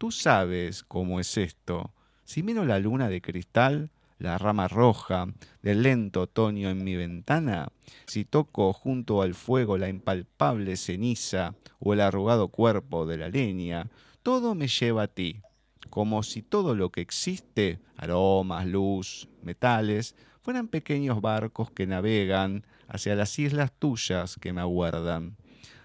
Tú 0.04 0.12
sabes 0.12 0.84
cómo 0.84 1.22
es 1.22 1.38
esto. 1.38 1.94
Si 2.26 2.44
miro 2.44 2.66
la 2.66 2.78
luna 2.78 3.08
de 3.08 3.22
cristal, 3.22 3.90
la 4.20 4.38
rama 4.38 4.68
roja 4.68 5.28
del 5.62 5.84
lento 5.84 6.24
otoño 6.24 6.70
en 6.70 6.84
mi 6.84 6.98
ventana, 6.98 7.70
si 8.06 8.26
toco 8.26 8.74
junto 8.74 9.22
al 9.22 9.34
fuego 9.34 9.78
la 9.78 9.88
impalpable 9.88 10.76
ceniza 10.76 11.56
o 11.80 11.94
el 11.94 12.02
arrugado 12.02 12.50
cuerpo 12.50 13.06
de 13.06 13.16
la 13.16 13.30
leña, 13.30 13.88
todo 14.24 14.56
me 14.56 14.68
lleva 14.68 15.04
a 15.04 15.08
ti, 15.08 15.40
como 15.90 16.22
si 16.22 16.42
todo 16.42 16.76
lo 16.76 16.90
que 16.92 17.00
existe, 17.00 17.80
aromas, 17.96 18.68
luz, 18.68 19.30
metales, 19.42 20.18
fueran 20.42 20.68
pequeños 20.68 21.22
barcos 21.22 21.72
que 21.72 21.88
navegan 21.88 22.66
hacia 22.90 23.16
las 23.16 23.40
islas 23.40 23.72
tuyas 23.72 24.36
que 24.36 24.52
me 24.52 24.60
aguardan. 24.60 25.38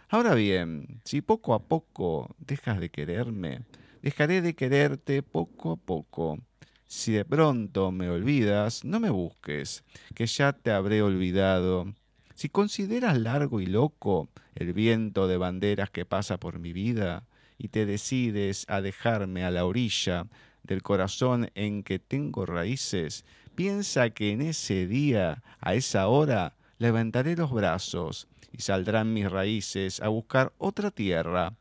Ahora 0.09 0.35
bien, 0.35 1.03
si 1.05 1.21
poco 1.21 1.55
a 1.55 1.61
poco 1.61 2.35
dejas 2.39 2.81
de 2.81 2.89
quererme, 2.89 3.61
dejaré 4.03 4.43
de 4.43 4.55
quererte 4.55 5.23
poco 5.23 5.73
a 5.73 5.77
poco. 5.77 6.39
Si 6.87 7.13
de 7.13 7.25
pronto 7.25 7.93
me 7.93 8.09
olvidas, 8.09 8.85
no 8.85 9.01
me 9.01 9.11
busques, 9.11 9.85
que 10.15 10.27
ya 10.27 10.53
te 10.53 10.71
habré 10.71 11.03
olvidado. 11.03 11.93
Si 12.35 12.49
consideras 12.49 13.19
largo 13.19 13.61
y 13.61 13.67
loco 13.67 14.29
el 14.55 14.73
viento 14.73 15.29
de 15.29 15.37
banderas 15.37 15.91
que 15.91 16.05
pasa 16.05 16.39
por 16.39 16.59
mi 16.59 16.73
vida, 16.73 17.25
y 17.59 17.69
te 17.69 17.85
decides 17.85 18.65
a 18.69 18.81
dejarme 18.81 19.45
a 19.45 19.51
la 19.51 19.67
orilla 19.67 20.27
del 20.63 20.83
corazón 20.83 21.51
en 21.55 21.83
que 21.83 21.99
tengo 21.99 22.47
raíces, 22.47 23.25
piensa 23.55 24.11
que 24.11 24.31
en 24.31 24.41
ese 24.41 24.87
día, 24.87 25.43
a 25.61 25.75
esa 25.75 26.07
hora, 26.07 26.55
levantaré 26.79 27.37
los 27.37 27.51
brazos 27.51 28.29
y 28.53 28.63
saldrán 28.63 29.13
mis 29.13 29.31
raíces 29.31 30.01
a 30.01 30.09
buscar 30.09 30.53
otra 30.59 30.91
tierra. 30.91 31.55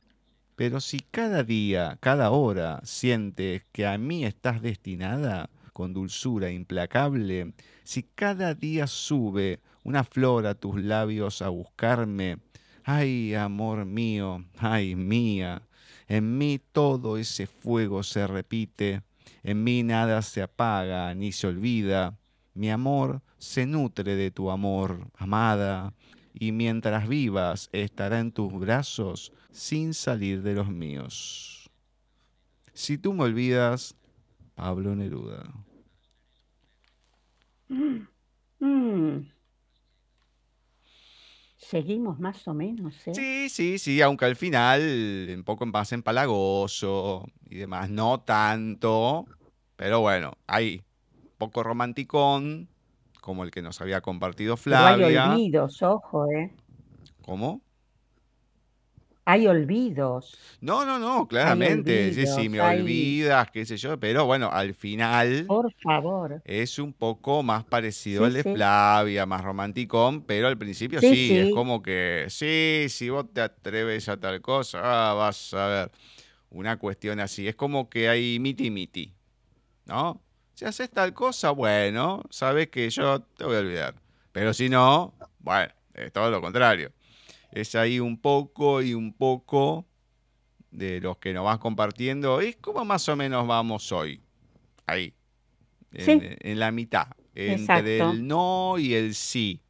Pero 0.57 0.81
si 0.81 0.99
cada 0.99 1.43
día, 1.43 1.99
cada 1.99 2.31
hora 2.31 2.81
sientes 2.83 3.61
que 3.71 3.85
a 3.85 3.99
mí 3.99 4.25
estás 4.25 4.59
destinada, 4.63 5.51
con 5.71 5.93
dulzura 5.93 6.49
implacable, 6.49 7.53
si 7.83 8.01
cada 8.01 8.55
día 8.55 8.87
sube 8.87 9.59
una 9.83 10.03
flor 10.03 10.47
a 10.47 10.55
tus 10.55 10.81
labios 10.81 11.43
a 11.43 11.49
buscarme, 11.49 12.39
ay, 12.83 13.35
amor 13.35 13.85
mío, 13.85 14.45
ay, 14.57 14.95
mía, 14.95 15.61
en 16.07 16.39
mí 16.39 16.59
todo 16.71 17.19
ese 17.19 17.45
fuego 17.45 18.01
se 18.01 18.25
repite, 18.25 19.03
en 19.43 19.63
mí 19.63 19.83
nada 19.83 20.23
se 20.23 20.41
apaga 20.41 21.13
ni 21.13 21.33
se 21.33 21.45
olvida, 21.45 22.17
mi 22.55 22.71
amor 22.71 23.21
se 23.37 23.67
nutre 23.67 24.15
de 24.15 24.31
tu 24.31 24.49
amor, 24.49 25.11
amada, 25.19 25.93
y 26.39 26.51
mientras 26.51 27.07
vivas 27.07 27.69
estará 27.71 28.19
en 28.19 28.31
tus 28.31 28.53
brazos 28.53 29.33
sin 29.51 29.93
salir 29.93 30.41
de 30.41 30.53
los 30.53 30.69
míos. 30.69 31.69
Si 32.73 32.97
tú 32.97 33.13
me 33.13 33.23
olvidas, 33.23 33.95
Pablo 34.55 34.95
Neruda. 34.95 35.51
Mm. 37.69 39.27
Seguimos 41.57 42.19
más 42.19 42.47
o 42.47 42.53
menos, 42.53 42.95
¿eh? 43.07 43.13
Sí, 43.13 43.49
sí, 43.49 43.77
sí, 43.77 44.01
aunque 44.01 44.25
al 44.25 44.35
final 44.35 45.33
un 45.35 45.43
poco 45.43 45.65
más 45.65 45.91
empalagoso 45.91 47.27
y 47.49 47.55
demás, 47.55 47.89
no 47.89 48.21
tanto, 48.21 49.25
pero 49.75 49.99
bueno, 49.99 50.38
hay 50.47 50.81
poco 51.38 51.63
romanticón, 51.63 52.69
como 53.28 53.43
el 53.43 53.51
que 53.51 53.61
nos 53.61 53.82
había 53.82 53.99
compartido 53.99 54.55
Pero 54.55 54.78
hay 54.78 54.95
Flavia. 54.95 55.32
olvidos, 55.34 55.84
ojo, 55.84 56.32
¿eh? 56.32 56.49
¿Cómo? 57.21 57.59
Hay 59.25 59.45
olvidos. 59.47 60.38
No, 60.61 60.86
no, 60.86 60.97
no, 60.97 61.28
claramente. 61.28 62.13
Sí, 62.13 62.25
sí, 62.25 62.32
olvidos, 62.32 62.49
me 62.51 62.61
hay- 62.61 62.80
olvidas, 62.80 63.51
qué 63.51 63.65
sé 63.65 63.75
yo, 63.75 63.99
pero 63.99 64.25
bueno, 64.25 64.49
al 64.49 64.73
final 64.73 65.43
Por 65.45 65.69
favor. 65.84 66.41
es 66.45 66.80
un 66.80 66.93
poco 66.93 67.43
más 67.43 67.65
parecido 67.65 68.21
Sí, 68.21 68.28
al 68.28 68.34
de 68.36 68.43
sí. 68.43 68.53
Flavia, 68.53 69.25
más 69.25 69.43
romanticón, 69.43 70.21
pero 70.21 70.47
al 70.47 70.57
principio 70.57 71.01
sí, 71.01 71.07
Sí, 71.28 71.38
es 71.38 71.45
sí. 71.47 71.51
como 71.51 71.84
que, 71.84 72.28
sí, 72.30 72.86
si 72.88 73.09
vos 73.09 73.25
te 73.34 73.41
atreves 73.41 74.07
a 74.07 74.17
tal 74.17 74.39
cosa, 74.41 74.80
ah, 75.09 75.13
vas 75.13 75.53
a 75.53 75.67
ver. 75.67 75.91
Una 76.49 76.78
cuestión 76.80 77.19
así, 77.19 77.45
es 77.49 77.55
como 77.57 77.89
que 77.89 78.07
hay 78.07 78.39
miti 78.39 78.71
miti, 78.71 79.13
¿no? 79.86 80.21
Si 80.57 80.65
haces 80.65 80.89
tal 80.89 81.13
cosa, 81.13 81.51
bueno, 81.51 82.23
sabes 82.31 82.69
que 82.69 82.89
yo 82.89 83.19
te 83.21 83.43
voy 83.45 83.57
a 83.57 83.59
olvidar. 83.59 83.93
Pero 84.31 84.55
si 84.55 84.69
no, 84.69 85.13
bueno, 85.37 85.71
es 85.93 86.11
todo 86.11 86.31
lo 86.31 86.41
contrario. 86.41 86.91
Es 87.51 87.75
ahí 87.75 87.99
un 87.99 88.19
poco 88.19 88.81
y 88.81 88.95
un 88.95 89.13
poco 89.13 89.85
de 90.71 90.99
los 90.99 91.17
que 91.19 91.31
nos 91.31 91.45
vas 91.45 91.59
compartiendo. 91.59 92.41
Es 92.41 92.55
como 92.55 92.83
más 92.85 93.07
o 93.07 93.15
menos 93.15 93.45
vamos 93.45 93.91
hoy. 93.91 94.19
Ahí. 94.87 95.13
En, 95.91 96.05
Sí. 96.21 96.27
en 96.39 96.59
la 96.59 96.71
mitad. 96.71 97.05
Entre 97.35 97.97
Exacto. 97.97 98.11
el 98.13 98.27
no 98.27 98.79
y 98.79 98.95
el 98.95 99.13
sí. 99.13 99.61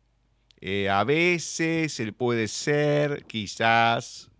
Eh, 0.61 0.87
a 0.89 1.03
veces 1.03 1.99
el 1.99 2.13
puede 2.13 2.47
ser, 2.47 3.25
quizás 3.25 4.31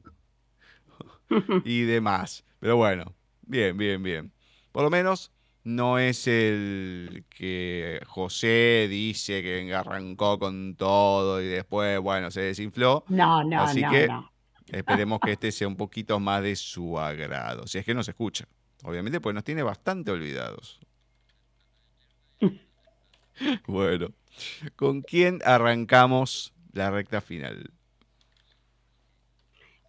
y 1.66 1.82
demás. 1.82 2.46
Pero 2.62 2.78
bueno, 2.78 3.14
bien, 3.42 3.76
bien, 3.76 4.02
bien. 4.02 4.32
Por 4.72 4.84
lo 4.84 4.90
menos 4.90 5.34
no 5.68 6.00
es 6.00 6.28
el 6.28 7.26
que 7.30 8.02
José 8.08 8.88
dice 8.90 9.44
que 9.44 9.74
arrancó 9.74 10.40
con 10.40 10.76
todo 10.76 11.42
y 11.42 11.46
después, 11.48 12.00
bueno, 12.00 12.32
se 12.32 12.42
desinfló. 12.42 13.04
No, 13.10 13.44
no, 13.44 13.62
Así 13.62 13.82
no, 13.82 13.92
que- 13.92 14.08
no. 14.08 14.32
Esperemos 14.68 15.20
que 15.22 15.32
este 15.32 15.52
sea 15.52 15.68
un 15.68 15.78
poquito 15.78 16.20
más 16.20 16.44
de 16.44 16.56
su 16.58 17.00
agrado. 17.00 17.68
Si 17.68 17.78
es 17.78 17.86
que 17.86 17.94
nos 17.94 18.08
escucha. 18.10 18.46
Obviamente, 18.84 19.22
pues 19.22 19.34
nos 19.34 19.44
tiene 19.44 19.64
bastante 19.64 20.12
olvidados. 20.12 20.80
Bueno, 23.68 24.08
¿con 24.76 25.02
quién 25.04 25.40
arrancamos 25.46 26.54
la 26.74 26.90
recta 26.90 27.22
final? 27.22 27.72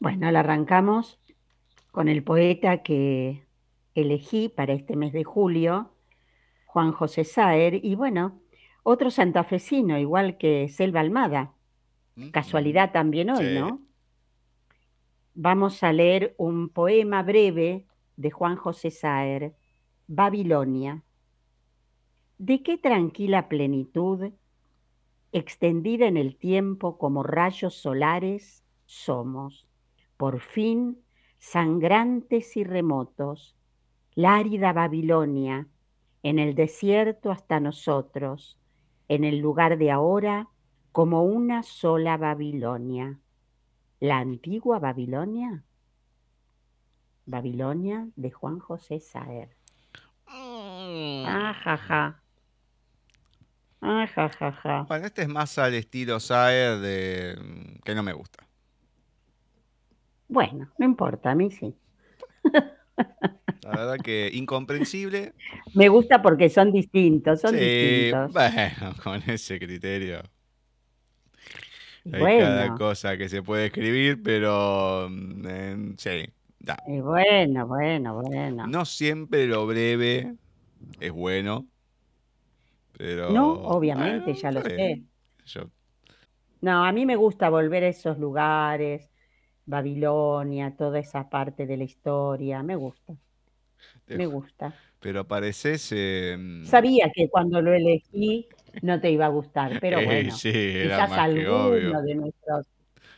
Bueno, 0.01 0.31
la 0.31 0.41
arrancamos 0.41 1.19
con 1.91 2.09
el 2.09 2.23
poeta 2.23 2.83
que 2.83 3.43
elegí 4.01 4.49
para 4.49 4.73
este 4.73 4.97
mes 4.97 5.13
de 5.13 5.25
julio, 5.25 5.95
Juan 6.67 6.93
José 6.93 7.25
Saer, 7.25 7.85
y 7.85 7.95
bueno, 7.95 8.41
otro 8.83 9.11
santafesino, 9.11 9.99
igual 9.99 10.39
que 10.39 10.69
Selva 10.69 11.01
Almada. 11.01 11.55
¿Mm? 12.17 12.29
Casualidad 12.31 12.93
también 12.93 13.31
hoy, 13.31 13.47
Sí. 13.47 13.55
¿no? 13.55 13.83
Vamos 15.35 15.83
a 15.83 15.93
leer 15.93 16.35
un 16.37 16.69
poema 16.69 17.23
breve 17.23 17.87
de 18.17 18.31
Juan 18.31 18.57
José 18.57 18.91
Saer, 18.91 19.55
Babilonia. 20.09 21.05
¿De 22.39 22.63
qué 22.63 22.77
tranquila 22.77 23.49
plenitud, 23.49 24.33
extendida 25.33 26.07
en 26.07 26.17
el 26.17 26.37
tiempo 26.37 26.99
como 26.99 27.23
rayos 27.23 27.75
solares, 27.75 28.65
somos, 28.87 29.69
por 30.17 30.41
fin, 30.41 30.99
sangrantes 31.39 32.57
y 32.57 32.65
remotos, 32.65 33.58
la 34.19 34.35
árida 34.35 34.73
Babilonia, 34.73 35.69
en 36.25 36.41
el 36.41 36.57
desierto 36.57 37.31
hasta 37.31 37.61
nosotros, 37.61 38.59
en 39.07 39.23
el 39.23 39.39
lugar 39.39 39.79
de 39.79 39.93
ahora, 39.93 40.49
como 40.91 41.23
una 41.23 41.63
sola 41.63 42.17
Babilonia. 42.17 43.21
¿La 44.01 44.19
antigua 44.19 44.81
Babilonia? 44.81 45.63
Babilonia 47.27 48.09
de 48.17 48.33
Juan 48.33 48.59
José 48.59 48.99
Saer. 48.99 49.51
Mm. 50.27 51.25
Ajaja. 51.25 52.21
Ajajaja. 53.81 54.83
Bueno, 54.89 55.07
este 55.07 55.23
es 55.23 55.29
más 55.29 55.57
al 55.59 55.75
estilo 55.75 56.19
Saer 56.19 56.81
de 56.81 57.37
mm, 57.41 57.83
que 57.85 57.95
no 57.95 58.03
me 58.03 58.15
gusta. 58.15 58.45
Bueno, 60.27 60.69
no 60.77 60.85
importa, 60.85 61.31
a 61.31 61.35
mí 61.37 61.53
sí. 61.53 61.73
La 63.69 63.75
verdad 63.77 64.01
que 64.01 64.31
incomprensible. 64.33 65.35
Me 65.73 65.89
gusta 65.89 66.21
porque 66.23 66.49
son 66.51 66.73
distintos, 66.73 67.41
son 67.41 67.57
Sí, 67.57 67.57
distintos. 67.59 68.33
bueno, 68.33 68.95
con 69.03 69.23
ese 69.31 69.59
criterio. 69.59 70.23
Hay 72.11 72.29
cada 72.31 72.73
cosa 72.75 73.17
que 73.17 73.29
se 73.29 73.43
puede 73.43 73.67
escribir, 73.67 74.23
pero 74.23 75.09
eh, 75.47 75.95
sí, 75.99 76.33
da. 76.59 76.77
y 76.87 77.01
bueno, 77.01 77.67
bueno, 77.69 78.15
bueno. 78.23 78.75
No 78.75 78.85
siempre 78.85 79.47
lo 79.49 79.67
breve 79.67 80.37
es 81.01 81.13
bueno, 81.13 81.69
pero 82.93 83.27
No, 83.27 83.53
obviamente, 83.63 84.35
bueno, 84.35 84.35
ya 84.35 84.51
lo 84.51 84.63
sé. 84.65 85.05
Yo- 85.47 85.71
No, 86.61 86.85
a 86.85 86.93
mí 86.93 87.07
me 87.07 87.17
gusta 87.17 87.51
volver 87.51 87.85
a 87.85 87.89
esos 87.89 88.19
lugares, 88.19 89.11
Babilonia, 89.67 90.77
toda 90.77 90.99
esa 91.01 91.29
parte 91.29 91.67
de 91.67 91.77
la 91.77 91.85
historia, 91.85 92.63
me 92.63 92.77
gusta, 92.77 93.17
me 94.09 94.27
gusta. 94.27 94.75
pero 95.01 95.27
pareces 95.27 95.91
eh, 95.93 96.37
Sabía 96.63 97.11
que 97.15 97.29
cuando 97.29 97.61
lo 97.63 97.73
elegí 97.73 98.49
no 98.83 99.01
te 99.01 99.11
iba 99.11 99.27
a 99.27 99.29
gustar, 99.29 99.79
pero 99.81 100.01
eh, 100.01 100.05
bueno, 100.05 100.31
sí, 100.31 100.51
era 100.55 101.01
quizás 101.01 101.09
más 101.09 101.31
que 101.35 101.49
obvio. 101.49 101.93
alguno 101.93 102.03
de 102.03 102.15
nuestros, 102.15 102.67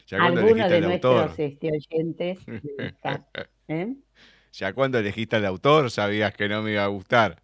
Ya 0.06 0.20
cuando 0.20 0.40
alguno 0.40 0.64
elegiste 0.64 0.68
de 0.68 0.80
nuestros 0.82 1.38
este, 1.38 1.70
oyentes 1.72 2.38
¿eh? 3.68 3.96
ya 4.52 4.72
cuando 4.72 4.98
elegiste 4.98 5.36
al 5.36 5.46
autor 5.46 5.90
sabías 5.90 6.34
que 6.34 6.48
no 6.48 6.62
me 6.62 6.72
iba 6.72 6.84
a 6.84 6.88
gustar. 6.88 7.42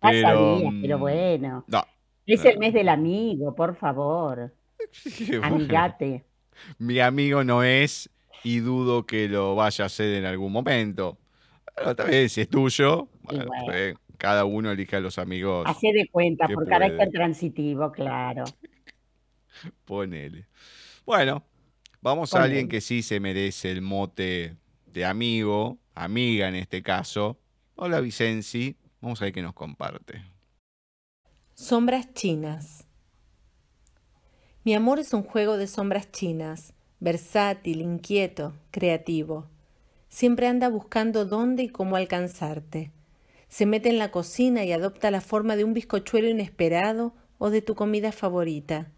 Pero 0.00 0.18
sabía, 0.18 0.74
pero 0.80 0.98
mm, 0.98 1.00
bueno, 1.00 1.64
no. 1.66 1.84
es 2.26 2.44
el 2.44 2.58
mes 2.58 2.72
del 2.74 2.88
amigo, 2.88 3.54
por 3.54 3.76
favor, 3.76 4.52
Bueno, 5.40 5.44
amigate. 5.46 6.24
mi 6.78 7.00
amigo 7.00 7.44
no 7.44 7.62
es 7.62 8.10
y 8.42 8.60
dudo 8.60 9.06
que 9.06 9.28
lo 9.28 9.54
vaya 9.54 9.84
a 9.84 9.86
hacer 9.86 10.14
en 10.16 10.24
algún 10.24 10.52
momento. 10.52 11.18
Si 12.28 12.40
es 12.40 12.48
tuyo, 12.48 13.08
Y 13.30 13.36
bueno, 13.36 13.46
bueno. 13.46 13.64
pues, 13.66 13.94
cada 14.18 14.44
uno 14.44 14.70
elige 14.70 14.96
a 14.96 15.00
los 15.00 15.18
amigos, 15.18 15.64
Hacé 15.66 15.92
de 15.92 16.08
cuenta, 16.10 16.46
por 16.46 16.56
puede. 16.56 16.68
carácter 16.68 17.10
transitivo, 17.10 17.90
claro. 17.92 18.44
ponele. 19.84 20.46
Bueno, 21.06 21.44
vamos 22.00 22.34
a 22.34 22.42
alguien 22.42 22.68
que 22.68 22.80
sí 22.80 23.02
se 23.02 23.18
merece 23.20 23.70
el 23.70 23.82
mote 23.82 24.56
de 24.86 25.04
amigo, 25.04 25.78
amiga 25.94 26.48
en 26.48 26.54
este 26.56 26.82
caso. 26.82 27.38
Hola 27.76 28.00
Vicenzi, 28.00 28.76
vamos 29.00 29.20
a 29.22 29.24
ver 29.26 29.32
qué 29.32 29.42
nos 29.42 29.54
comparte. 29.54 30.22
Sombras 31.54 32.12
chinas. 32.14 32.86
Mi 34.64 34.74
amor 34.74 34.98
es 34.98 35.14
un 35.14 35.22
juego 35.22 35.56
de 35.56 35.66
sombras 35.66 36.10
chinas, 36.12 36.74
versátil, 37.00 37.80
inquieto, 37.80 38.52
creativo. 38.70 39.46
Siempre 40.10 40.48
anda 40.48 40.68
buscando 40.68 41.24
dónde 41.24 41.62
y 41.62 41.68
cómo 41.68 41.94
alcanzarte. 41.94 42.90
Se 43.48 43.64
mete 43.64 43.88
en 43.88 43.98
la 43.98 44.10
cocina 44.10 44.64
y 44.64 44.72
adopta 44.72 45.10
la 45.12 45.20
forma 45.20 45.54
de 45.54 45.62
un 45.62 45.72
bizcochuelo 45.72 46.28
inesperado 46.28 47.14
o 47.38 47.48
de 47.48 47.62
tu 47.62 47.74
comida 47.76 48.12
favorita. 48.12 48.90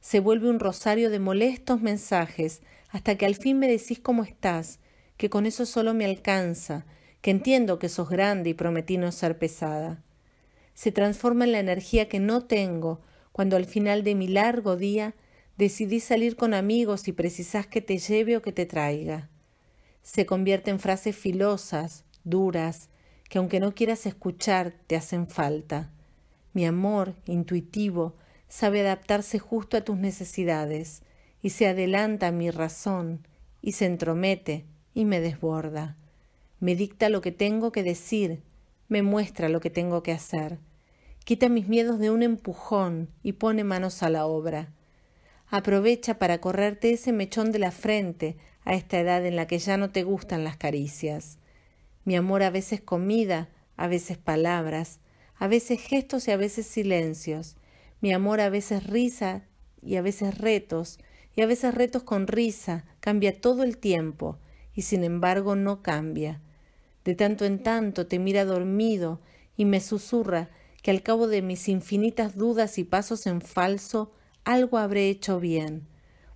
se 0.00 0.20
vuelve 0.20 0.50
un 0.50 0.58
rosario 0.58 1.10
de 1.10 1.20
molestos 1.20 1.80
mensajes 1.80 2.60
hasta 2.90 3.16
que 3.16 3.24
al 3.24 3.36
fin 3.36 3.58
me 3.58 3.68
decís 3.68 4.00
cómo 4.00 4.24
estás, 4.24 4.80
que 5.16 5.30
con 5.30 5.46
eso 5.46 5.64
solo 5.64 5.94
me 5.94 6.04
alcanza, 6.04 6.84
que 7.20 7.30
entiendo 7.30 7.78
que 7.78 7.88
sos 7.88 8.10
grande 8.10 8.50
y 8.50 8.54
prometí 8.54 8.98
no 8.98 9.12
ser 9.12 9.38
pesada. 9.38 10.02
Se 10.74 10.90
transforma 10.90 11.44
en 11.44 11.52
la 11.52 11.60
energía 11.60 12.08
que 12.08 12.18
no 12.18 12.44
tengo 12.44 13.00
cuando 13.30 13.56
al 13.56 13.64
final 13.64 14.02
de 14.02 14.16
mi 14.16 14.26
largo 14.26 14.76
día 14.76 15.14
decidí 15.56 16.00
salir 16.00 16.36
con 16.36 16.52
amigos 16.52 17.08
y 17.08 17.12
precisás 17.12 17.66
que 17.66 17.80
te 17.80 17.98
lleve 17.98 18.36
o 18.36 18.42
que 18.42 18.52
te 18.52 18.66
traiga. 18.66 19.30
Se 20.02 20.26
convierte 20.26 20.70
en 20.70 20.80
frases 20.80 21.16
filosas, 21.16 22.04
duras, 22.24 22.90
que 23.28 23.38
aunque 23.38 23.60
no 23.60 23.74
quieras 23.74 24.04
escuchar, 24.06 24.74
te 24.86 24.96
hacen 24.96 25.26
falta. 25.26 25.90
Mi 26.52 26.66
amor, 26.66 27.14
intuitivo, 27.26 28.14
sabe 28.48 28.80
adaptarse 28.82 29.38
justo 29.38 29.76
a 29.76 29.82
tus 29.82 29.96
necesidades, 29.96 31.02
y 31.40 31.50
se 31.50 31.66
adelanta 31.66 32.28
a 32.28 32.32
mi 32.32 32.50
razón, 32.50 33.26
y 33.62 33.72
se 33.72 33.86
entromete, 33.86 34.66
y 34.92 35.04
me 35.04 35.20
desborda. 35.20 35.96
Me 36.60 36.76
dicta 36.76 37.08
lo 37.08 37.20
que 37.20 37.32
tengo 37.32 37.72
que 37.72 37.82
decir, 37.82 38.42
me 38.88 39.02
muestra 39.02 39.48
lo 39.48 39.60
que 39.60 39.70
tengo 39.70 40.02
que 40.02 40.12
hacer. 40.12 40.58
Quita 41.24 41.48
mis 41.48 41.68
miedos 41.68 41.98
de 41.98 42.10
un 42.10 42.22
empujón 42.22 43.08
y 43.22 43.32
pone 43.32 43.64
manos 43.64 44.02
a 44.02 44.10
la 44.10 44.26
obra. 44.26 44.72
Aprovecha 45.48 46.18
para 46.18 46.40
correrte 46.40 46.92
ese 46.92 47.12
mechón 47.12 47.52
de 47.52 47.58
la 47.60 47.70
frente 47.70 48.36
a 48.64 48.74
esta 48.74 48.98
edad 49.00 49.24
en 49.26 49.36
la 49.36 49.46
que 49.46 49.58
ya 49.58 49.76
no 49.76 49.90
te 49.90 50.02
gustan 50.02 50.44
las 50.44 50.56
caricias. 50.56 51.38
Mi 52.04 52.16
amor 52.16 52.42
a 52.42 52.50
veces 52.50 52.80
comida, 52.80 53.48
a 53.76 53.88
veces 53.88 54.18
palabras, 54.18 55.00
a 55.36 55.48
veces 55.48 55.80
gestos 55.80 56.28
y 56.28 56.30
a 56.30 56.36
veces 56.36 56.66
silencios. 56.66 57.56
Mi 58.00 58.12
amor 58.12 58.40
a 58.40 58.50
veces 58.50 58.86
risa 58.86 59.42
y 59.82 59.96
a 59.96 60.02
veces 60.02 60.38
retos, 60.38 60.98
y 61.34 61.42
a 61.42 61.46
veces 61.46 61.74
retos 61.74 62.02
con 62.02 62.26
risa, 62.26 62.84
cambia 63.00 63.40
todo 63.40 63.62
el 63.62 63.78
tiempo, 63.78 64.38
y 64.74 64.82
sin 64.82 65.02
embargo 65.02 65.56
no 65.56 65.82
cambia. 65.82 66.40
De 67.04 67.14
tanto 67.14 67.44
en 67.44 67.62
tanto 67.62 68.06
te 68.06 68.18
mira 68.18 68.44
dormido 68.44 69.20
y 69.56 69.64
me 69.64 69.80
susurra 69.80 70.50
que 70.82 70.90
al 70.90 71.02
cabo 71.02 71.26
de 71.26 71.42
mis 71.42 71.68
infinitas 71.68 72.36
dudas 72.36 72.78
y 72.78 72.84
pasos 72.84 73.26
en 73.26 73.40
falso, 73.40 74.12
algo 74.44 74.78
habré 74.78 75.08
hecho 75.08 75.40
bien, 75.40 75.86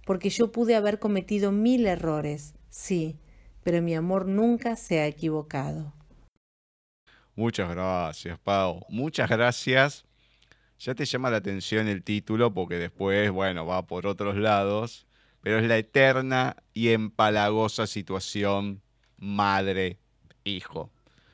porque 0.06 0.30
yo 0.30 0.52
pude 0.52 0.76
haber 0.76 1.00
cometido 1.00 1.50
mil 1.50 1.84
errores, 1.84 2.54
sí, 2.70 3.18
pero 3.64 3.82
mi 3.82 3.96
amor 3.96 4.26
nunca 4.26 4.76
se 4.76 5.00
ha 5.00 5.06
equivocado. 5.08 5.92
Muchas 7.34 7.68
gracias, 7.68 8.38
Pau. 8.38 8.86
Muchas 8.88 9.28
gracias. 9.28 10.06
Ya 10.78 10.94
te 10.94 11.04
llama 11.04 11.28
la 11.28 11.38
atención 11.38 11.88
el 11.88 12.04
título 12.04 12.54
porque 12.54 12.76
después, 12.76 13.32
bueno, 13.32 13.66
va 13.66 13.88
por 13.88 14.06
otros 14.06 14.36
lados, 14.36 15.08
pero 15.42 15.58
es 15.58 15.66
la 15.66 15.76
eterna 15.76 16.56
y 16.72 16.90
empalagosa 16.90 17.88
situación 17.88 18.82
madre-hijo. 19.18 20.92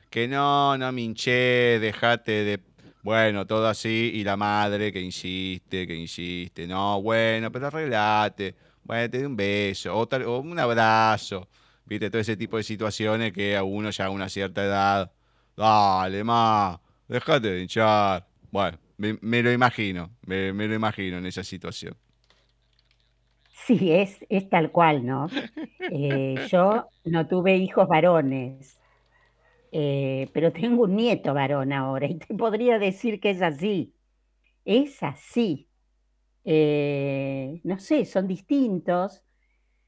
Que 0.09 0.27
no, 0.27 0.79
no 0.79 0.91
me 0.91 1.01
hinché, 1.01 1.77
dejate 1.79 2.43
de 2.43 2.57
bueno, 3.03 3.45
todo 3.45 3.67
así, 3.67 4.11
y 4.15 4.23
la 4.23 4.37
madre 4.37 4.91
que 4.91 5.01
insiste, 5.01 5.85
que 5.85 5.95
insiste, 5.95 6.65
no, 6.65 7.01
bueno, 7.01 7.51
pero 7.51 7.67
arreglate, 7.67 8.55
bueno, 8.83 9.09
te 9.09 9.17
doy 9.17 9.27
un 9.27 9.35
beso, 9.35 9.95
o, 9.95 10.03
o, 10.03 10.39
un 10.39 10.57
abrazo, 10.57 11.47
viste, 11.85 12.09
todo 12.09 12.21
ese 12.21 12.37
tipo 12.37 12.57
de 12.57 12.63
situaciones 12.63 13.33
que 13.33 13.57
a 13.57 13.63
uno 13.63 13.89
ya 13.89 14.05
a 14.05 14.09
una 14.09 14.29
cierta 14.29 14.63
edad, 14.63 15.11
dale, 15.55 16.23
ma, 16.23 16.79
déjate 17.07 17.49
de 17.51 17.61
hinchar. 17.61 18.25
Bueno, 18.51 18.77
me, 18.97 19.43
lo 19.43 19.51
imagino, 19.51 20.11
me, 20.25 20.53
me, 20.53 20.67
lo 20.67 20.75
imagino 20.75 21.17
en 21.17 21.25
esa 21.25 21.43
situación. 21.43 21.95
Sí, 23.65 23.91
es, 23.91 24.25
es 24.29 24.49
tal 24.49 24.71
cual, 24.71 25.05
¿no? 25.05 25.27
Eh, 25.91 26.47
yo 26.49 26.87
no 27.05 27.27
tuve 27.27 27.57
hijos 27.57 27.87
varones, 27.87 28.79
eh, 29.75 30.29
pero 30.33 30.53
tengo 30.53 30.83
un 30.83 30.95
nieto 30.95 31.33
varón 31.33 31.73
ahora 31.73 32.05
y 32.05 32.19
te 32.19 32.35
podría 32.35 32.77
decir 32.77 33.19
que 33.19 33.31
es 33.31 33.41
así. 33.41 33.95
Es 34.65 35.01
así. 35.01 35.67
Eh, 36.45 37.59
no 37.63 37.79
sé, 37.79 38.05
son 38.05 38.27
distintos. 38.27 39.23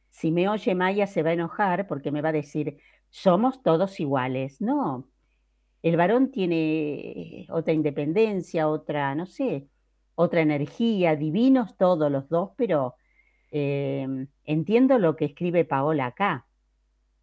Si 0.10 0.32
me 0.32 0.50
oye 0.50 0.74
Maya 0.76 1.06
se 1.06 1.22
va 1.22 1.30
a 1.32 1.34
enojar 1.34 1.88
porque 1.88 2.12
me 2.12 2.24
va 2.24 2.30
a 2.30 2.32
decir, 2.32 2.80
somos 3.12 3.62
todos 3.62 4.00
iguales. 4.00 4.60
No, 4.60 5.08
el 5.84 5.98
varón 5.98 6.32
tiene 6.32 7.46
otra 7.52 7.74
independencia, 7.74 8.68
otra, 8.68 9.14
no 9.14 9.28
sé, 9.28 9.68
otra 10.16 10.42
energía, 10.42 11.16
divinos 11.16 11.78
todos 11.78 12.12
los 12.12 12.28
dos, 12.30 12.52
pero 12.58 12.96
eh, 13.52 14.08
entiendo 14.46 14.98
lo 14.98 15.16
que 15.16 15.26
escribe 15.26 15.64
Paola 15.66 16.08
acá. 16.08 16.48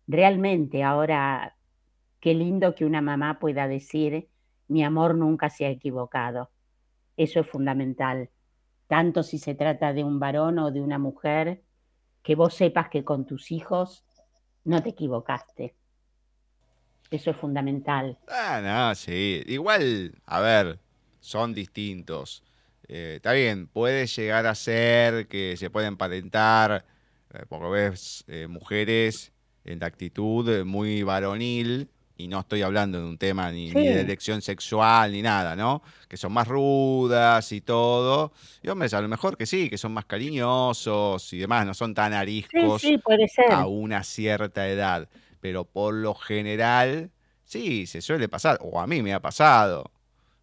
Realmente 0.06 0.84
ahora 0.84 1.56
Qué 2.22 2.34
lindo 2.34 2.76
que 2.76 2.84
una 2.84 3.00
mamá 3.00 3.40
pueda 3.40 3.66
decir, 3.66 4.28
mi 4.68 4.84
amor 4.84 5.16
nunca 5.16 5.50
se 5.50 5.66
ha 5.66 5.70
equivocado. 5.70 6.52
Eso 7.16 7.40
es 7.40 7.48
fundamental. 7.48 8.30
Tanto 8.86 9.24
si 9.24 9.38
se 9.38 9.56
trata 9.56 9.92
de 9.92 10.04
un 10.04 10.20
varón 10.20 10.60
o 10.60 10.70
de 10.70 10.80
una 10.80 11.00
mujer, 11.00 11.64
que 12.22 12.36
vos 12.36 12.54
sepas 12.54 12.90
que 12.90 13.02
con 13.02 13.26
tus 13.26 13.50
hijos 13.50 14.04
no 14.62 14.80
te 14.84 14.90
equivocaste. 14.90 15.74
Eso 17.10 17.30
es 17.32 17.36
fundamental. 17.36 18.16
Ah, 18.28 18.60
no, 18.62 18.94
sí. 18.94 19.42
Igual, 19.48 20.14
a 20.24 20.40
ver, 20.40 20.78
son 21.18 21.52
distintos. 21.52 22.44
Eh, 22.86 23.14
está 23.16 23.32
bien, 23.32 23.66
puede 23.66 24.06
llegar 24.06 24.46
a 24.46 24.54
ser 24.54 25.26
que 25.26 25.56
se 25.56 25.70
pueden 25.70 25.96
parentar, 25.96 26.86
eh, 27.34 27.46
porque 27.48 27.68
ves 27.68 28.22
eh, 28.28 28.46
mujeres 28.46 29.32
en 29.64 29.80
la 29.80 29.86
actitud 29.86 30.64
muy 30.64 31.02
varonil, 31.02 31.90
y 32.16 32.28
no 32.28 32.40
estoy 32.40 32.62
hablando 32.62 32.98
de 32.98 33.04
un 33.04 33.18
tema 33.18 33.50
ni, 33.50 33.70
de 33.70 34.00
elección 34.00 34.42
sexual 34.42 35.12
ni 35.12 35.22
nada, 35.22 35.56
¿no? 35.56 35.82
Que 36.08 36.16
son 36.16 36.32
más 36.32 36.46
rudas 36.46 37.52
y 37.52 37.60
todo. 37.60 38.32
Y 38.62 38.68
hombres, 38.68 38.94
a 38.94 39.00
lo 39.00 39.08
mejor 39.08 39.36
que 39.36 39.46
sí, 39.46 39.70
que 39.70 39.78
son 39.78 39.92
más 39.92 40.04
cariñosos 40.04 41.32
y 41.32 41.38
demás, 41.38 41.66
no 41.66 41.74
son 41.74 41.94
tan 41.94 42.12
ariscos 42.12 42.82
a 43.50 43.66
una 43.66 44.04
cierta 44.04 44.68
edad. 44.68 45.08
Pero 45.40 45.64
por 45.64 45.94
lo 45.94 46.14
general, 46.14 47.10
sí, 47.44 47.86
se 47.86 48.00
suele 48.00 48.28
pasar, 48.28 48.58
o 48.60 48.80
a 48.80 48.86
mí 48.86 49.02
me 49.02 49.12
ha 49.12 49.20
pasado. 49.20 49.90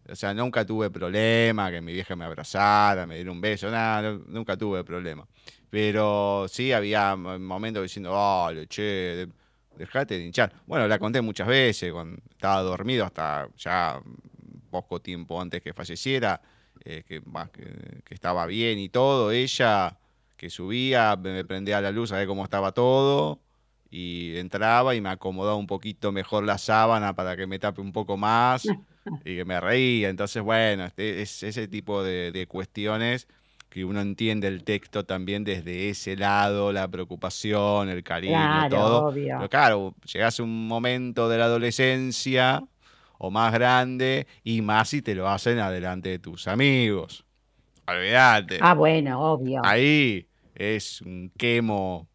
O 0.08 0.16
sea, 0.16 0.34
nunca 0.34 0.64
tuve 0.64 0.90
problema, 0.90 1.70
que 1.70 1.80
mi 1.80 1.92
vieja 1.92 2.16
me 2.16 2.24
abrazara, 2.24 3.06
me 3.06 3.14
diera 3.14 3.30
un 3.30 3.40
beso, 3.40 3.70
nada, 3.70 4.18
nunca 4.26 4.56
tuve 4.56 4.82
problema. 4.82 5.26
Pero 5.70 6.46
sí 6.48 6.72
había 6.72 7.14
momentos 7.14 7.82
diciendo, 7.82 8.10
oh, 8.12 8.50
che, 8.68 9.28
dejate 9.76 10.18
de 10.18 10.26
hinchar. 10.26 10.52
Bueno, 10.66 10.86
la 10.88 10.98
conté 10.98 11.20
muchas 11.20 11.46
veces, 11.46 11.92
cuando 11.92 12.20
estaba 12.30 12.62
dormido 12.62 13.04
hasta 13.04 13.48
ya 13.56 14.00
poco 14.70 15.00
tiempo 15.00 15.40
antes 15.40 15.62
que 15.62 15.72
falleciera, 15.72 16.40
eh, 16.84 17.02
que, 17.06 17.22
que, 18.04 18.14
estaba 18.14 18.46
bien 18.46 18.78
y 18.78 18.88
todo. 18.88 19.32
Ella 19.32 19.98
que 20.36 20.48
subía, 20.48 21.16
me 21.16 21.44
prendía 21.44 21.80
la 21.80 21.90
luz 21.90 22.12
a 22.12 22.16
ver 22.16 22.26
cómo 22.26 22.44
estaba 22.44 22.72
todo 22.72 23.40
y 23.90 24.36
entraba 24.36 24.94
y 24.94 25.00
me 25.00 25.10
acomodaba 25.10 25.56
un 25.56 25.66
poquito 25.66 26.12
mejor 26.12 26.44
la 26.44 26.58
sábana 26.58 27.14
para 27.14 27.36
que 27.36 27.46
me 27.46 27.58
tape 27.58 27.80
un 27.80 27.92
poco 27.92 28.16
más 28.16 28.64
y 29.24 29.36
que 29.36 29.44
me 29.44 29.60
reía. 29.60 30.08
Entonces, 30.08 30.42
bueno, 30.42 30.84
este, 30.84 31.22
es 31.22 31.42
ese 31.42 31.68
tipo 31.68 32.02
de 32.02 32.46
cuestiones 32.48 33.26
que 33.70 33.84
uno 33.84 34.00
entiende 34.00 34.48
el 34.48 34.64
texto 34.64 35.04
también 35.04 35.44
desde 35.44 35.88
ese 35.88 36.16
lado, 36.16 36.72
la 36.72 36.88
preocupación, 36.88 37.88
el 37.88 38.02
cariño, 38.02 38.68
todo. 38.68 39.12
Pero 39.14 39.48
claro, 39.48 39.94
llegas 40.12 40.40
a 40.40 40.42
un 40.42 40.66
momento 40.66 41.28
de 41.28 41.38
la 41.38 41.44
adolescencia 41.44 42.64
o 43.18 43.30
más 43.30 43.52
grande 43.52 44.26
y 44.42 44.60
más 44.60 44.88
si 44.88 45.02
te 45.02 45.14
lo 45.14 45.28
hacen 45.28 45.60
adelante 45.60 46.08
de 46.08 46.18
tus 46.18 46.48
amigos. 46.48 47.24
Olvídate. 47.86 48.58
Ah, 48.60 48.74
bueno, 48.74 49.34
obvio. 49.34 49.60
Ahí 49.64 50.26
es 50.54 51.00
un 51.02 51.30
quemo 51.38 52.08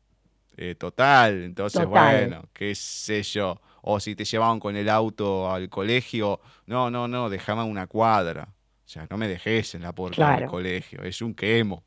eh, 0.58 0.76
total. 0.76 1.42
Entonces, 1.44 1.86
bueno, 1.86 2.44
qué 2.54 2.76
sé 2.76 3.24
yo. 3.24 3.62
O 3.82 4.00
si 4.02 4.16
te 4.16 4.26
llevaban 4.26 4.60
con 4.60 4.76
el 4.76 4.90
auto 4.90 5.50
al 5.50 5.70
colegio, 5.70 6.42
no, 6.66 6.90
no, 6.90 7.08
no, 7.08 7.30
déjame 7.30 7.64
una 7.64 7.88
cuadra. 7.88 8.50
O 8.86 8.88
sea, 8.88 9.08
no 9.10 9.18
me 9.18 9.28
dejes 9.28 9.74
en 9.74 9.82
la 9.82 9.94
puerta 9.94 10.38
del 10.38 10.48
colegio, 10.48 11.02
es 11.02 11.22
un 11.22 11.34
quemo. 11.34 11.84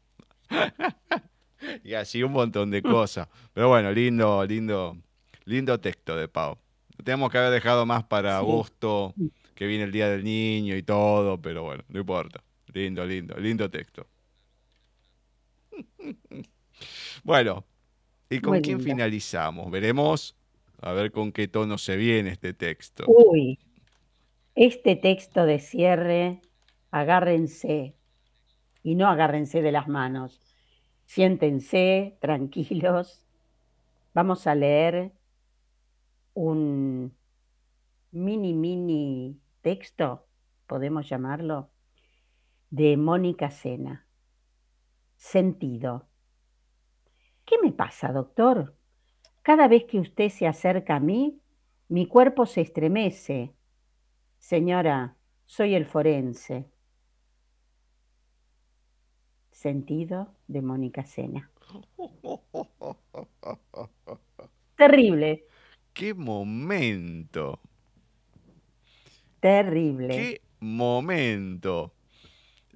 y 1.84 1.94
así 1.94 2.22
un 2.24 2.32
montón 2.32 2.70
de 2.70 2.82
cosas. 2.82 3.28
Pero 3.52 3.68
bueno, 3.68 3.92
lindo, 3.92 4.44
lindo, 4.44 4.96
lindo 5.44 5.78
texto 5.78 6.16
de 6.16 6.26
Pau. 6.26 6.58
tenemos 7.04 7.30
que 7.30 7.38
haber 7.38 7.52
dejado 7.52 7.86
más 7.86 8.02
para 8.02 8.38
agosto, 8.38 9.14
que 9.54 9.66
viene 9.66 9.84
el 9.84 9.92
Día 9.92 10.08
del 10.08 10.24
Niño 10.24 10.76
y 10.76 10.82
todo, 10.82 11.40
pero 11.40 11.62
bueno, 11.62 11.84
no 11.88 12.00
importa. 12.00 12.42
Lindo, 12.72 13.06
lindo, 13.06 13.36
lindo 13.38 13.70
texto. 13.70 14.06
bueno, 17.22 17.64
¿y 18.28 18.40
con 18.40 18.60
quién 18.60 18.80
finalizamos? 18.80 19.70
Veremos 19.70 20.34
a 20.80 20.92
ver 20.92 21.12
con 21.12 21.30
qué 21.30 21.46
tono 21.46 21.78
se 21.78 21.96
viene 21.96 22.30
este 22.30 22.54
texto. 22.54 23.04
Uy, 23.06 23.58
este 24.56 24.96
texto 24.96 25.46
de 25.46 25.60
cierre 25.60 26.40
agárrense 26.90 27.94
y 28.82 28.94
no 28.94 29.08
agárrense 29.08 29.62
de 29.62 29.72
las 29.72 29.88
manos. 29.88 30.40
Siéntense 31.04 32.16
tranquilos. 32.20 33.24
Vamos 34.14 34.46
a 34.46 34.54
leer 34.54 35.12
un 36.34 37.14
mini, 38.10 38.54
mini 38.54 39.40
texto, 39.60 40.26
podemos 40.66 41.08
llamarlo, 41.08 41.70
de 42.70 42.96
Mónica 42.96 43.50
Sena. 43.50 44.06
Sentido. 45.16 46.06
¿Qué 47.44 47.56
me 47.62 47.72
pasa, 47.72 48.12
doctor? 48.12 48.76
Cada 49.42 49.68
vez 49.68 49.84
que 49.84 49.98
usted 49.98 50.28
se 50.28 50.46
acerca 50.46 50.96
a 50.96 51.00
mí, 51.00 51.40
mi 51.88 52.06
cuerpo 52.06 52.44
se 52.44 52.60
estremece. 52.60 53.54
Señora, 54.38 55.16
soy 55.46 55.74
el 55.74 55.86
forense. 55.86 56.70
Sentido 59.58 60.32
de 60.46 60.62
Mónica 60.62 61.04
Sena. 61.04 61.50
Terrible. 64.76 65.44
¡Qué 65.92 66.14
momento! 66.14 67.60
Terrible. 69.40 70.14
¡Qué 70.14 70.42
momento! 70.60 71.92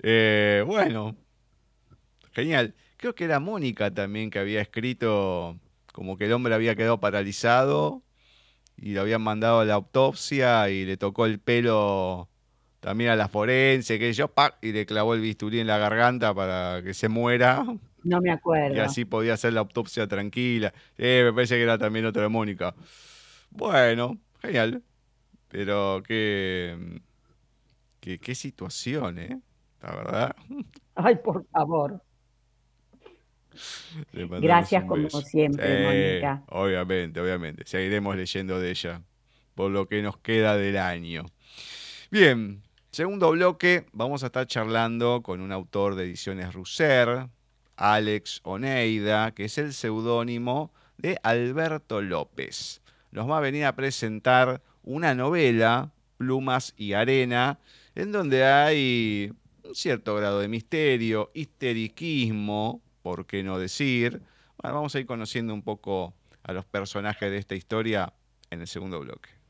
Eh, 0.02 0.64
bueno, 0.66 1.14
genial. 2.32 2.74
Creo 2.96 3.14
que 3.14 3.26
era 3.26 3.38
Mónica 3.38 3.94
también 3.94 4.30
que 4.30 4.40
había 4.40 4.60
escrito 4.60 5.60
como 5.92 6.16
que 6.16 6.24
el 6.24 6.32
hombre 6.32 6.52
había 6.52 6.74
quedado 6.74 6.98
paralizado 6.98 8.02
y 8.76 8.94
lo 8.94 9.02
habían 9.02 9.22
mandado 9.22 9.60
a 9.60 9.64
la 9.64 9.74
autopsia 9.74 10.68
y 10.68 10.84
le 10.84 10.96
tocó 10.96 11.26
el 11.26 11.38
pelo 11.38 12.28
también 12.82 13.10
a 13.10 13.16
la 13.16 13.28
forense, 13.28 13.96
que 13.96 14.12
yo, 14.12 14.26
¡pac! 14.26 14.56
y 14.60 14.72
le 14.72 14.84
clavó 14.84 15.14
el 15.14 15.20
bisturí 15.20 15.60
en 15.60 15.68
la 15.68 15.78
garganta 15.78 16.34
para 16.34 16.82
que 16.82 16.94
se 16.94 17.08
muera. 17.08 17.64
No 18.02 18.20
me 18.20 18.32
acuerdo. 18.32 18.74
Y 18.74 18.80
así 18.80 19.04
podía 19.04 19.34
hacer 19.34 19.52
la 19.52 19.60
autopsia 19.60 20.08
tranquila. 20.08 20.74
Eh, 20.98 21.22
me 21.24 21.32
parece 21.32 21.54
que 21.54 21.62
era 21.62 21.78
también 21.78 22.04
otra 22.06 22.22
de 22.22 22.28
Mónica. 22.28 22.74
Bueno, 23.50 24.18
genial. 24.40 24.82
Pero 25.46 26.02
qué, 26.04 27.00
qué, 28.00 28.18
qué 28.18 28.34
situación, 28.34 29.16
¿eh? 29.20 29.40
La 29.80 29.94
verdad. 29.94 30.36
Ay, 30.96 31.14
por 31.22 31.46
favor. 31.50 32.02
Gracias 34.12 34.82
como 34.86 35.08
siempre, 35.08 35.84
Mónica. 35.84 36.42
Obviamente, 36.48 37.20
obviamente. 37.20 37.62
Seguiremos 37.64 38.16
leyendo 38.16 38.58
de 38.58 38.70
ella 38.72 39.02
por 39.54 39.70
lo 39.70 39.86
que 39.86 40.02
nos 40.02 40.18
queda 40.18 40.56
del 40.56 40.78
año. 40.78 41.26
Bien, 42.10 42.60
segundo 42.92 43.30
bloque, 43.30 43.86
vamos 43.92 44.22
a 44.22 44.26
estar 44.26 44.46
charlando 44.46 45.22
con 45.22 45.40
un 45.40 45.50
autor 45.50 45.94
de 45.94 46.04
ediciones 46.04 46.52
Russer, 46.52 47.26
Alex 47.76 48.40
Oneida, 48.44 49.32
que 49.32 49.46
es 49.46 49.56
el 49.56 49.72
seudónimo 49.72 50.70
de 50.98 51.18
Alberto 51.22 52.02
López. 52.02 52.82
Nos 53.10 53.28
va 53.30 53.38
a 53.38 53.40
venir 53.40 53.64
a 53.64 53.74
presentar 53.74 54.60
una 54.82 55.14
novela, 55.14 55.90
Plumas 56.18 56.74
y 56.76 56.92
Arena, 56.92 57.58
en 57.94 58.12
donde 58.12 58.44
hay 58.44 59.32
un 59.64 59.74
cierto 59.74 60.14
grado 60.14 60.40
de 60.40 60.48
misterio, 60.48 61.30
histeriquismo, 61.32 62.82
por 63.00 63.24
qué 63.24 63.42
no 63.42 63.58
decir. 63.58 64.20
Bueno, 64.62 64.76
vamos 64.76 64.94
a 64.94 65.00
ir 65.00 65.06
conociendo 65.06 65.54
un 65.54 65.62
poco 65.62 66.12
a 66.42 66.52
los 66.52 66.66
personajes 66.66 67.30
de 67.30 67.38
esta 67.38 67.54
historia 67.54 68.12
en 68.50 68.60
el 68.60 68.66
segundo 68.66 69.00
bloque. 69.00 69.41